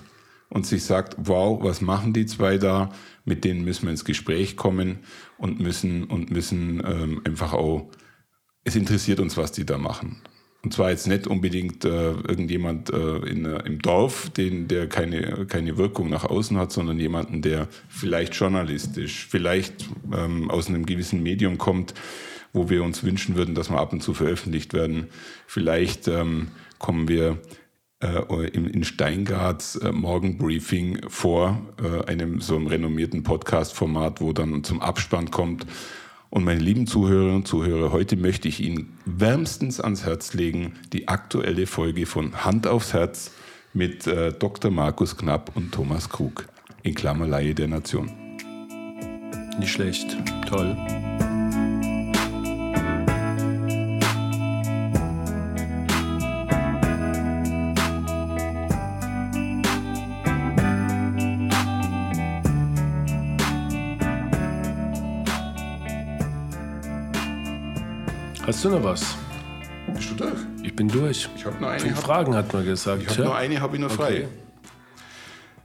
und 0.49 0.65
sich 0.65 0.84
sagt, 0.84 1.15
wow, 1.17 1.62
was 1.62 1.81
machen 1.81 2.13
die 2.13 2.25
zwei 2.25 2.58
da? 2.58 2.91
Mit 3.23 3.43
denen 3.43 3.63
müssen 3.63 3.84
wir 3.84 3.91
ins 3.91 4.05
Gespräch 4.05 4.55
kommen 4.55 4.99
und 5.38 5.60
müssen 5.60 6.05
und 6.05 6.31
müssen 6.31 6.81
ähm, 6.86 7.21
einfach 7.25 7.53
auch, 7.53 7.89
es 8.63 8.75
interessiert 8.75 9.19
uns, 9.19 9.38
was 9.38 9.51
die 9.51 9.65
da 9.65 9.77
machen. 9.77 10.21
Und 10.65 10.73
zwar 10.73 10.89
jetzt 10.89 11.05
nicht 11.05 11.27
unbedingt 11.27 11.86
äh, 11.86 12.12
irgendjemand 12.12 12.89
äh, 12.91 13.17
in, 13.17 13.45
äh, 13.45 13.62
im 13.67 13.79
Dorf, 13.84 14.31
den, 14.31 14.67
der 14.67 14.89
keine, 14.89 15.45
keine 15.45 15.77
Wirkung 15.77 16.10
nach 16.10 16.25
außen 16.25 16.58
hat, 16.58 16.71
sondern 16.71 16.97
jemanden, 16.97 17.43
der 17.43 17.67
vielleicht 17.88 18.34
journalistisch, 18.34 19.27
vielleicht 19.29 19.88
ähm, 20.12 20.49
aus 20.49 20.67
einem 20.67 20.88
gewissen 20.88 21.21
Medium 21.21 21.60
kommt, 21.60 21.93
wo 22.51 22.67
wir 22.67 22.84
uns 22.84 23.03
wünschen 23.03 23.36
würden, 23.36 23.53
dass 23.53 23.69
wir 23.69 23.77
ab 23.77 23.93
und 23.93 24.01
zu 24.01 24.15
veröffentlicht 24.15 24.73
werden. 24.73 25.10
Vielleicht 25.45 26.08
ähm, 26.08 26.47
kommen 26.79 27.08
wir 27.08 27.38
äh, 28.05 28.47
in 28.47 28.83
Steingarts 28.83 29.75
äh, 29.77 29.91
Morgenbriefing 29.91 31.09
vor, 31.09 31.61
äh, 31.83 32.05
einem 32.05 32.39
so 32.41 32.55
einem 32.55 32.67
renommierten 32.67 33.23
Podcast-Format, 33.23 34.21
wo 34.21 34.33
dann 34.33 34.63
zum 34.63 34.81
Abspann 34.81 35.31
kommt. 35.31 35.65
Und 36.29 36.43
meine 36.43 36.59
lieben 36.59 36.85
Zuhörerinnen 36.85 37.37
und 37.37 37.47
Zuhörer, 37.47 37.91
heute 37.91 38.17
möchte 38.17 38.47
ich 38.47 38.61
Ihnen 38.61 38.97
wärmstens 39.05 39.79
ans 39.79 40.05
Herz 40.05 40.33
legen 40.33 40.73
die 40.91 41.07
aktuelle 41.07 41.65
Folge 41.65 42.05
von 42.05 42.43
Hand 42.43 42.67
aufs 42.67 42.93
Herz 42.93 43.31
mit 43.73 44.05
Dr. 44.05 44.71
Markus 44.71 45.17
Knapp 45.17 45.55
und 45.55 45.73
Thomas 45.73 46.09
Krug 46.09 46.47
in 46.83 46.93
Klammer 46.93 47.27
Laie 47.27 47.55
der 47.55 47.67
Nation. 47.67 48.11
Nicht 49.59 49.71
schlecht, 49.71 50.17
toll. 50.47 50.75
Hast 68.45 68.63
du 68.63 68.69
noch 68.69 68.84
was? 68.84 69.17
Bist 69.95 70.12
du 70.12 70.15
durch? 70.15 70.39
Ich 70.62 70.75
bin 70.75 70.88
durch. 70.88 71.27
Ich 71.36 71.45
habe 71.45 71.58
nur 71.60 71.69
eine. 71.69 71.79
Fünf 71.79 71.97
hab- 71.97 72.03
Fragen 72.03 72.36
hat 72.36 72.53
man 72.53 72.63
gesagt. 72.63 73.01
Ich 73.01 73.10
habe 73.10 73.19
ja? 73.19 73.25
nur 73.25 73.36
eine, 73.36 73.60
habe 73.60 73.75
ich 73.75 73.81
noch 73.81 73.89
frei. 73.91 74.25
Okay. 74.25 74.27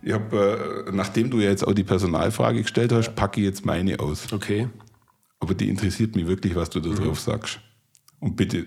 Ich 0.03 0.13
habe, 0.15 0.87
äh, 0.89 0.93
nachdem 0.93 1.29
du 1.29 1.41
ja 1.41 1.51
jetzt 1.51 1.67
auch 1.67 1.75
die 1.75 1.85
Personalfrage 1.85 2.63
gestellt 2.63 2.91
hast, 2.93 3.15
packe 3.15 3.41
ich 3.41 3.47
jetzt 3.47 3.67
meine 3.67 4.01
aus. 4.01 4.33
Okay. 4.33 4.69
Aber 5.41 5.53
die 5.53 5.69
interessiert 5.69 6.17
mich 6.17 6.27
wirklich, 6.27 6.55
was 6.55 6.71
du 6.71 6.81
da 6.81 6.89
drauf 6.89 7.21
sagst. 7.21 7.61
Und 8.19 8.37
bitte, 8.37 8.65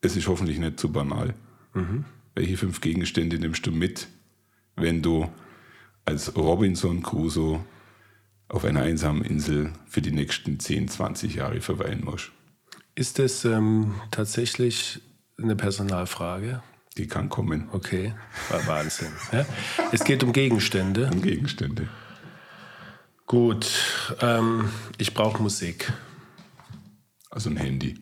es 0.00 0.16
ist 0.16 0.26
hoffentlich 0.26 0.58
nicht 0.58 0.80
zu 0.80 0.90
banal. 0.90 1.34
Welche 2.34 2.56
fünf 2.56 2.80
Gegenstände 2.80 3.38
nimmst 3.38 3.66
du 3.66 3.72
mit, 3.72 4.08
wenn 4.76 5.02
du 5.02 5.28
als 6.06 6.34
Robinson 6.34 7.02
Crusoe 7.02 7.60
auf 8.48 8.64
einer 8.64 8.80
einsamen 8.82 9.22
Insel 9.22 9.72
für 9.86 10.00
die 10.00 10.12
nächsten 10.12 10.58
10, 10.58 10.88
20 10.88 11.34
Jahre 11.34 11.60
verweilen 11.60 12.02
musst? 12.04 12.32
Ist 12.94 13.18
das 13.18 13.44
ähm, 13.44 13.94
tatsächlich 14.10 15.00
eine 15.38 15.56
Personalfrage? 15.56 16.62
Die 16.96 17.06
kann 17.06 17.28
kommen. 17.28 17.68
Okay, 17.72 18.14
war 18.50 18.66
Wahnsinn. 18.66 19.12
Ja? 19.32 19.46
Es 19.92 20.04
geht 20.04 20.22
um 20.24 20.32
Gegenstände. 20.32 21.08
Um 21.12 21.22
Gegenstände. 21.22 21.88
Gut, 23.26 23.70
ähm, 24.20 24.70
ich 24.98 25.14
brauche 25.14 25.40
Musik. 25.40 25.92
Also 27.30 27.48
ein 27.48 27.56
Handy. 27.56 27.94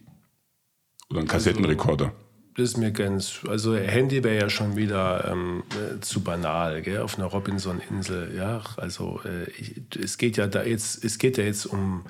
Oder 1.11 1.21
ein 1.21 1.29
Kassettenrekorder. 1.29 2.13
Das 2.57 2.71
ist 2.71 2.77
mir 2.77 2.91
ganz. 2.91 3.41
Also 3.47 3.77
Handy 3.77 4.25
wäre 4.25 4.37
ja 4.37 4.51
schon 4.51 4.75
wieder 4.75 5.31
ähm, 5.31 5.63
äh, 5.71 6.01
zu 6.01 6.25
banal, 6.25 6.83
gell? 6.83 7.03
Auf 7.03 7.19
einer 7.19 7.27
Robinson-Insel. 7.27 8.35
Ja, 8.35 8.63
also 8.77 9.21
äh, 9.25 9.49
ich, 9.51 9.83
es 9.97 10.19
geht 10.19 10.39
ja 10.39 10.49
da 10.49 10.65
jetzt, 10.65 11.05
es 11.05 11.19
geht 11.19 11.39
ja 11.39 11.45
jetzt 11.45 11.67
um 11.67 12.05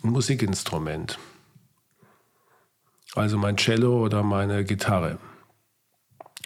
ein 0.07 0.11
Musikinstrument. 0.11 1.19
Also 3.15 3.37
mein 3.37 3.57
Cello 3.57 4.03
oder 4.03 4.23
meine 4.23 4.63
Gitarre. 4.63 5.19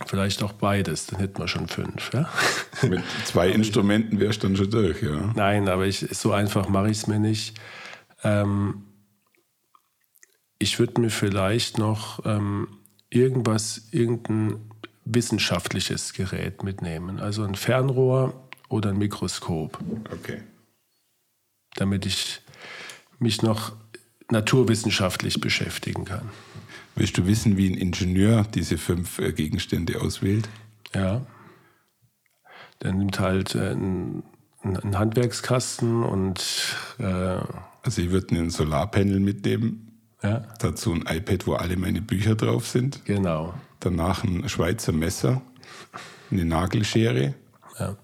Vielleicht 0.07 0.41
auch 0.41 0.53
beides, 0.53 1.05
dann 1.07 1.19
hätten 1.19 1.37
wir 1.37 1.47
schon 1.47 1.67
fünf. 1.67 2.11
Ja? 2.13 2.29
Mit 2.81 3.03
zwei 3.25 3.49
Instrumenten 3.49 4.19
wärst 4.19 4.43
du 4.43 4.47
dann 4.47 4.57
schon 4.57 4.71
durch, 4.71 5.01
ja. 5.03 5.31
Nein, 5.35 5.69
aber 5.69 5.85
ich, 5.85 5.99
so 6.11 6.31
einfach 6.31 6.67
mache 6.69 6.89
ich 6.89 6.97
es 6.97 7.07
mir 7.07 7.19
nicht. 7.19 7.59
Ähm, 8.23 8.85
ich 10.57 10.79
würde 10.79 11.01
mir 11.01 11.09
vielleicht 11.09 11.77
noch 11.77 12.25
ähm, 12.25 12.67
irgendwas, 13.09 13.89
irgendein 13.91 14.71
wissenschaftliches 15.05 16.13
Gerät 16.13 16.63
mitnehmen. 16.63 17.19
Also 17.19 17.43
ein 17.43 17.55
Fernrohr 17.55 18.49
oder 18.69 18.89
ein 18.89 18.97
Mikroskop, 18.97 19.77
Okay. 20.11 20.41
damit 21.75 22.05
ich 22.05 22.41
mich 23.21 23.41
noch 23.41 23.73
naturwissenschaftlich 24.29 25.39
beschäftigen 25.41 26.05
kann. 26.05 26.29
Willst 26.95 27.17
du 27.17 27.25
wissen, 27.25 27.57
wie 27.57 27.69
ein 27.69 27.75
Ingenieur 27.77 28.45
diese 28.53 28.77
fünf 28.77 29.19
äh, 29.19 29.31
Gegenstände 29.31 30.01
auswählt? 30.01 30.49
Ja. 30.93 31.21
Der 32.81 32.93
nimmt 32.93 33.19
halt 33.19 33.55
äh, 33.55 33.69
einen, 33.69 34.23
einen 34.63 34.97
Handwerkskasten 34.97 36.03
und 36.03 36.75
äh, 36.99 37.03
Also 37.83 38.01
ich 38.01 38.11
würde 38.11 38.35
ein 38.35 38.49
Solarpanel 38.49 39.19
mitnehmen, 39.19 39.99
ja, 40.23 40.43
dazu 40.59 40.91
ein 40.93 41.03
iPad, 41.07 41.47
wo 41.47 41.53
alle 41.53 41.77
meine 41.77 42.01
Bücher 42.01 42.35
drauf 42.35 42.67
sind, 42.67 43.03
genau. 43.05 43.53
danach 43.79 44.23
ein 44.23 44.47
Schweizer 44.49 44.91
Messer, 44.91 45.41
eine 46.29 46.45
Nagelschere 46.45 47.33
Ja. 47.79 47.95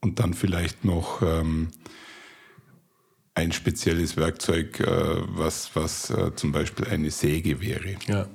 und 0.00 0.18
dann 0.18 0.34
vielleicht 0.34 0.84
noch 0.84 1.22
ähm, 1.22 1.68
ein 3.36 3.52
spezielles 3.52 4.16
Werkzeug, 4.16 4.80
äh, 4.80 4.86
was, 5.28 5.70
was 5.74 6.10
äh, 6.10 6.34
zum 6.34 6.50
Beispiel 6.52 6.86
eine 6.88 7.10
Säge 7.12 7.60
wäre. 7.60 7.96
ja. 8.08 8.26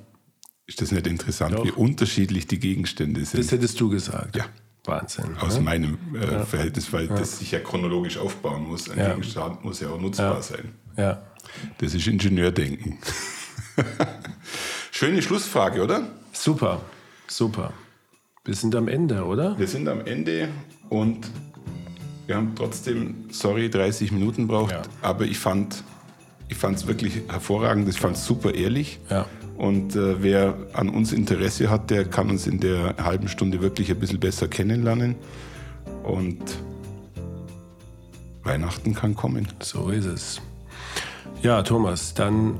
Ist 0.64 0.80
das 0.80 0.92
nicht 0.92 1.06
interessant, 1.08 1.56
Doch. 1.56 1.64
wie 1.66 1.72
unterschiedlich 1.72 2.46
die 2.46 2.58
Gegenstände 2.60 3.22
sind? 3.24 3.42
Das 3.42 3.50
hättest 3.50 3.78
du 3.80 3.90
gesagt. 3.90 4.36
Ja. 4.36 4.46
Wahnsinn. 4.84 5.36
aus 5.38 5.56
ne? 5.56 5.62
meinem 5.62 5.98
äh, 6.14 6.44
Verhältnis, 6.46 6.92
weil 6.92 7.08
das 7.08 7.40
sich 7.40 7.50
ja 7.50 7.58
chronologisch 7.58 8.16
aufbauen 8.16 8.62
muss. 8.68 8.88
Ein 8.88 8.98
Ja. 8.98 9.08
Gegenstand 9.10 9.64
muss 9.64 9.80
ja 9.80 9.90
auch 9.90 10.00
nutzbar 10.00 10.36
Ja. 10.36 10.42
sein. 10.42 10.72
Ja. 10.96 11.22
Das 11.78 11.94
ist 11.94 12.06
Ingenieurdenken. 12.06 12.98
Schöne 14.92 15.20
Schlussfrage, 15.20 15.82
oder? 15.82 16.08
Super, 16.32 16.80
super. 17.26 17.72
Wir 18.44 18.54
sind 18.54 18.74
am 18.74 18.88
Ende, 18.88 19.24
oder? 19.24 19.58
Wir 19.58 19.68
sind 19.68 19.88
am 19.88 20.00
Ende 20.06 20.48
und 20.88 21.26
wir 22.26 22.36
haben 22.36 22.52
trotzdem, 22.54 23.24
sorry, 23.30 23.68
30 23.70 24.12
Minuten 24.12 24.46
braucht, 24.46 24.72
Ja. 24.72 24.82
aber 25.02 25.24
ich 25.24 25.38
fand 25.38 25.82
ich 26.48 26.58
fand 26.58 26.76
es 26.76 26.86
wirklich 26.86 27.22
hervorragend, 27.28 27.88
ich 27.88 27.98
fand 27.98 28.14
es 28.16 28.26
super 28.26 28.52
ehrlich. 28.52 29.00
Ja. 29.08 29.24
Und 29.56 29.96
äh, 29.96 30.22
wer 30.22 30.54
an 30.74 30.90
uns 30.90 31.12
Interesse 31.12 31.70
hat, 31.70 31.88
der 31.88 32.04
kann 32.04 32.28
uns 32.28 32.46
in 32.46 32.60
der 32.60 32.96
halben 33.02 33.28
Stunde 33.28 33.62
wirklich 33.62 33.90
ein 33.90 33.98
bisschen 33.98 34.20
besser 34.20 34.48
kennenlernen. 34.48 35.14
Und 36.02 36.42
Weihnachten 38.42 38.92
kann 38.94 39.14
kommen. 39.14 39.48
So 39.60 39.88
ist 39.88 40.04
es. 40.04 40.40
Ja, 41.42 41.62
Thomas, 41.62 42.12
dann 42.14 42.54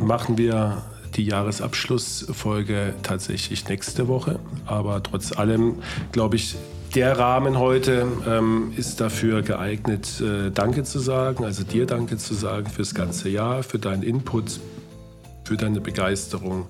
äh, 0.00 0.02
machen 0.02 0.36
wir 0.38 0.82
die 1.14 1.24
Jahresabschlussfolge 1.24 2.94
tatsächlich 3.02 3.68
nächste 3.68 4.08
Woche. 4.08 4.40
Aber 4.66 5.02
trotz 5.02 5.32
allem, 5.32 5.76
glaube 6.12 6.36
ich, 6.36 6.56
der 6.94 7.18
Rahmen 7.18 7.58
heute 7.58 8.06
ähm, 8.26 8.72
ist 8.76 9.00
dafür 9.00 9.42
geeignet, 9.42 10.20
äh, 10.20 10.50
Danke 10.50 10.84
zu 10.84 10.98
sagen, 10.98 11.44
also 11.44 11.64
dir 11.64 11.86
Danke 11.86 12.16
zu 12.16 12.34
sagen 12.34 12.66
fürs 12.66 12.94
ganze 12.94 13.28
Jahr, 13.28 13.62
für 13.62 13.78
deinen 13.78 14.02
Input, 14.02 14.60
für 15.44 15.56
deine 15.56 15.80
Begeisterung, 15.80 16.66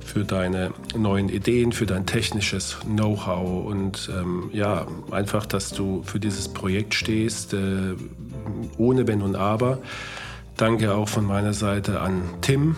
für 0.00 0.24
deine 0.24 0.72
neuen 0.96 1.28
Ideen, 1.28 1.72
für 1.72 1.86
dein 1.86 2.06
technisches 2.06 2.78
Know-how 2.84 3.66
und 3.66 4.10
ähm, 4.12 4.50
ja, 4.52 4.86
einfach, 5.10 5.46
dass 5.46 5.70
du 5.70 6.02
für 6.04 6.18
dieses 6.18 6.48
Projekt 6.48 6.94
stehst, 6.94 7.54
äh, 7.54 7.94
ohne 8.78 9.06
Wenn 9.06 9.22
und 9.22 9.36
Aber. 9.36 9.78
Danke 10.56 10.94
auch 10.94 11.08
von 11.08 11.24
meiner 11.24 11.52
Seite 11.52 12.00
an 12.00 12.22
Tim, 12.40 12.76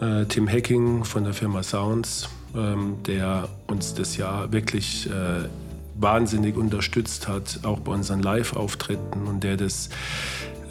äh, 0.00 0.24
Tim 0.26 0.48
Hacking 0.48 1.04
von 1.04 1.24
der 1.24 1.34
Firma 1.34 1.62
Sounds, 1.62 2.28
ähm, 2.56 2.96
der 3.06 3.48
uns 3.66 3.94
das 3.94 4.16
Jahr 4.16 4.52
wirklich 4.52 5.10
äh, 5.10 5.48
wahnsinnig 5.94 6.56
unterstützt 6.56 7.28
hat, 7.28 7.60
auch 7.62 7.80
bei 7.80 7.92
unseren 7.92 8.20
Live-Auftritten 8.20 9.26
und 9.26 9.44
der 9.44 9.56
das 9.56 9.90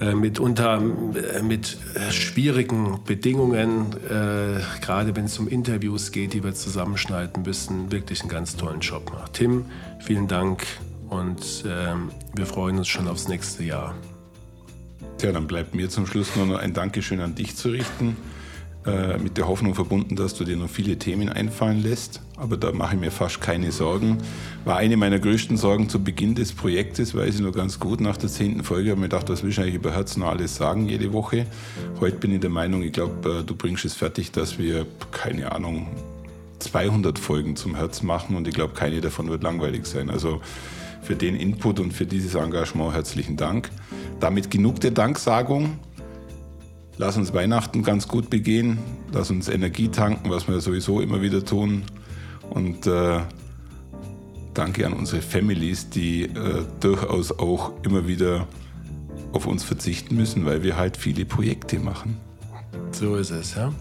äh, 0.01 0.15
mitunter 0.15 0.81
äh, 0.81 1.41
mit 1.41 1.77
äh, 1.95 2.11
schwierigen 2.11 2.99
Bedingungen, 3.05 3.93
äh, 4.09 4.59
gerade 4.81 5.15
wenn 5.15 5.25
es 5.25 5.39
um 5.39 5.47
Interviews 5.47 6.11
geht, 6.11 6.33
die 6.33 6.43
wir 6.43 6.53
zusammenschneiden 6.53 7.43
müssen, 7.43 7.91
wirklich 7.91 8.21
einen 8.21 8.29
ganz 8.29 8.55
tollen 8.55 8.81
Job 8.81 9.11
macht. 9.13 9.33
Tim, 9.33 9.65
vielen 9.99 10.27
Dank 10.27 10.65
und 11.09 11.63
ähm, 11.67 12.09
wir 12.35 12.45
freuen 12.45 12.77
uns 12.79 12.87
schon 12.87 13.07
aufs 13.07 13.27
nächste 13.27 13.63
Jahr. 13.63 13.93
Tja, 15.19 15.31
dann 15.31 15.47
bleibt 15.47 15.75
mir 15.75 15.89
zum 15.89 16.05
Schluss 16.05 16.35
nur 16.35 16.47
noch 16.47 16.57
ein 16.57 16.73
Dankeschön 16.73 17.21
an 17.21 17.35
dich 17.35 17.55
zu 17.55 17.69
richten. 17.69 18.17
Äh, 18.85 19.17
mit 19.17 19.37
der 19.37 19.47
Hoffnung 19.47 19.75
verbunden, 19.75 20.17
dass 20.17 20.33
du 20.33 20.43
dir 20.43 20.57
noch 20.57 20.69
viele 20.69 20.99
Themen 20.99 21.29
einfallen 21.29 21.81
lässt. 21.81 22.19
Aber 22.35 22.57
da 22.57 22.73
mache 22.73 22.95
ich 22.95 22.99
mir 22.99 23.11
fast 23.11 23.39
keine 23.39 23.71
Sorgen. 23.71 24.17
War 24.65 24.75
eine 24.75 24.97
meiner 24.97 25.19
größten 25.19 25.55
Sorgen 25.55 25.87
zu 25.87 26.03
Beginn 26.03 26.35
des 26.35 26.51
Projektes, 26.51 27.15
weiß 27.15 27.35
ich 27.35 27.41
noch 27.41 27.53
ganz 27.53 27.79
gut. 27.79 28.01
Nach 28.01 28.17
der 28.17 28.29
zehnten 28.29 28.61
Folge 28.65 28.89
habe 28.89 28.97
ich 28.97 29.01
mir 29.03 29.09
gedacht, 29.09 29.29
was 29.29 29.41
will 29.41 29.51
ich 29.51 29.59
eigentlich 29.59 29.75
über 29.75 29.93
Herz 29.93 30.17
noch 30.17 30.27
alles 30.27 30.57
sagen 30.57 30.89
jede 30.89 31.13
Woche. 31.13 31.45
Heute 32.01 32.17
bin 32.17 32.33
ich 32.33 32.41
der 32.41 32.49
Meinung, 32.49 32.83
ich 32.83 32.91
glaube, 32.91 33.39
äh, 33.39 33.43
du 33.43 33.55
bringst 33.55 33.85
es 33.85 33.93
fertig, 33.93 34.33
dass 34.33 34.57
wir, 34.59 34.85
keine 35.11 35.53
Ahnung, 35.53 35.87
200 36.59 37.17
Folgen 37.17 37.55
zum 37.55 37.75
Herz 37.75 38.01
machen 38.01 38.35
und 38.35 38.49
ich 38.49 38.53
glaube, 38.53 38.73
keine 38.73 38.99
davon 38.99 39.29
wird 39.29 39.43
langweilig 39.43 39.85
sein. 39.85 40.09
Also 40.09 40.41
für 41.01 41.15
den 41.15 41.37
Input 41.37 41.79
und 41.79 41.93
für 41.93 42.05
dieses 42.05 42.35
Engagement 42.35 42.93
herzlichen 42.93 43.37
Dank. 43.37 43.69
Damit 44.19 44.51
genug 44.51 44.81
der 44.81 44.91
Danksagung. 44.91 45.79
Lass 46.97 47.17
uns 47.17 47.33
Weihnachten 47.33 47.83
ganz 47.83 48.07
gut 48.07 48.29
begehen. 48.29 48.77
Lass 49.11 49.31
uns 49.31 49.49
Energie 49.49 49.87
tanken, 49.89 50.29
was 50.29 50.47
wir 50.47 50.59
sowieso 50.59 51.01
immer 51.01 51.21
wieder 51.21 51.43
tun. 51.43 51.83
Und 52.49 52.85
äh, 52.85 53.21
danke 54.53 54.85
an 54.85 54.93
unsere 54.93 55.21
Families, 55.21 55.89
die 55.89 56.23
äh, 56.23 56.65
durchaus 56.79 57.31
auch 57.31 57.73
immer 57.83 58.07
wieder 58.07 58.47
auf 59.31 59.47
uns 59.47 59.63
verzichten 59.63 60.15
müssen, 60.15 60.45
weil 60.45 60.61
wir 60.61 60.77
halt 60.77 60.95
viele 60.95 61.25
Projekte 61.25 61.79
machen. 61.79 62.17
So 62.91 63.15
ist 63.15 63.31
es, 63.31 63.55
ja. 63.55 63.73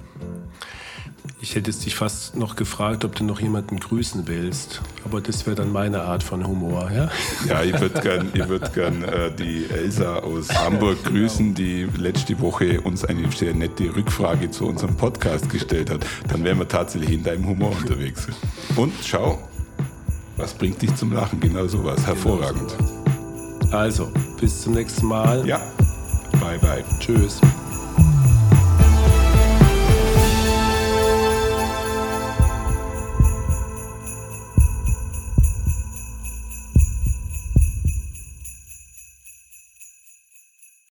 Ich 1.41 1.57
hätte 1.57 1.73
dich 1.73 1.95
fast 1.97 2.37
noch 2.37 2.55
gefragt, 2.55 3.05
ob 3.05 3.17
du 3.17 3.25
noch 3.25 3.41
jemanden 3.41 3.81
grüßen 3.81 4.29
willst. 4.29 4.81
Aber 5.05 5.21
das 5.21 5.45
wäre 5.45 5.57
dann 5.57 5.73
meine 5.73 6.03
Art 6.03 6.23
von 6.23 6.47
Humor, 6.47 6.91
ja? 6.93 7.11
Ja, 7.49 7.63
ich 7.63 7.81
würde 7.81 8.01
gern, 8.01 8.29
ich 8.33 8.49
würd 8.49 8.73
gern 8.73 9.03
äh, 9.03 9.35
die 9.35 9.67
Elsa 9.69 10.21
aus 10.21 10.49
Hamburg 10.51 11.03
grüßen, 11.05 11.55
die 11.55 11.89
letzte 11.97 12.39
Woche 12.41 12.81
uns 12.81 13.05
eine 13.05 13.31
sehr 13.33 13.55
nette 13.55 13.95
Rückfrage 13.95 14.51
zu 14.51 14.67
unserem 14.67 14.97
Podcast 14.97 15.51
gestellt 15.51 15.91
hat. 15.91 16.07
Dann 16.29 16.45
wären 16.45 16.59
wir 16.59 16.69
tatsächlich 16.69 17.11
in 17.11 17.25
deinem 17.25 17.47
Humor 17.47 17.73
unterwegs. 17.77 18.29
Und 18.77 18.93
schau, 19.05 19.39
was 20.37 20.55
bringt 20.55 20.81
dich 20.81 20.95
zum 20.95 21.13
Lachen? 21.13 21.41
Genau 21.41 21.67
sowas. 21.67 22.07
Hervorragend. 22.07 22.77
Also, 23.73 24.13
bis 24.41 24.63
zum 24.63 24.75
nächsten 24.75 25.07
Mal. 25.07 25.47
Ja. 25.47 25.61
Bye, 26.41 26.59
bye. 26.59 26.85
Tschüss. 27.01 27.41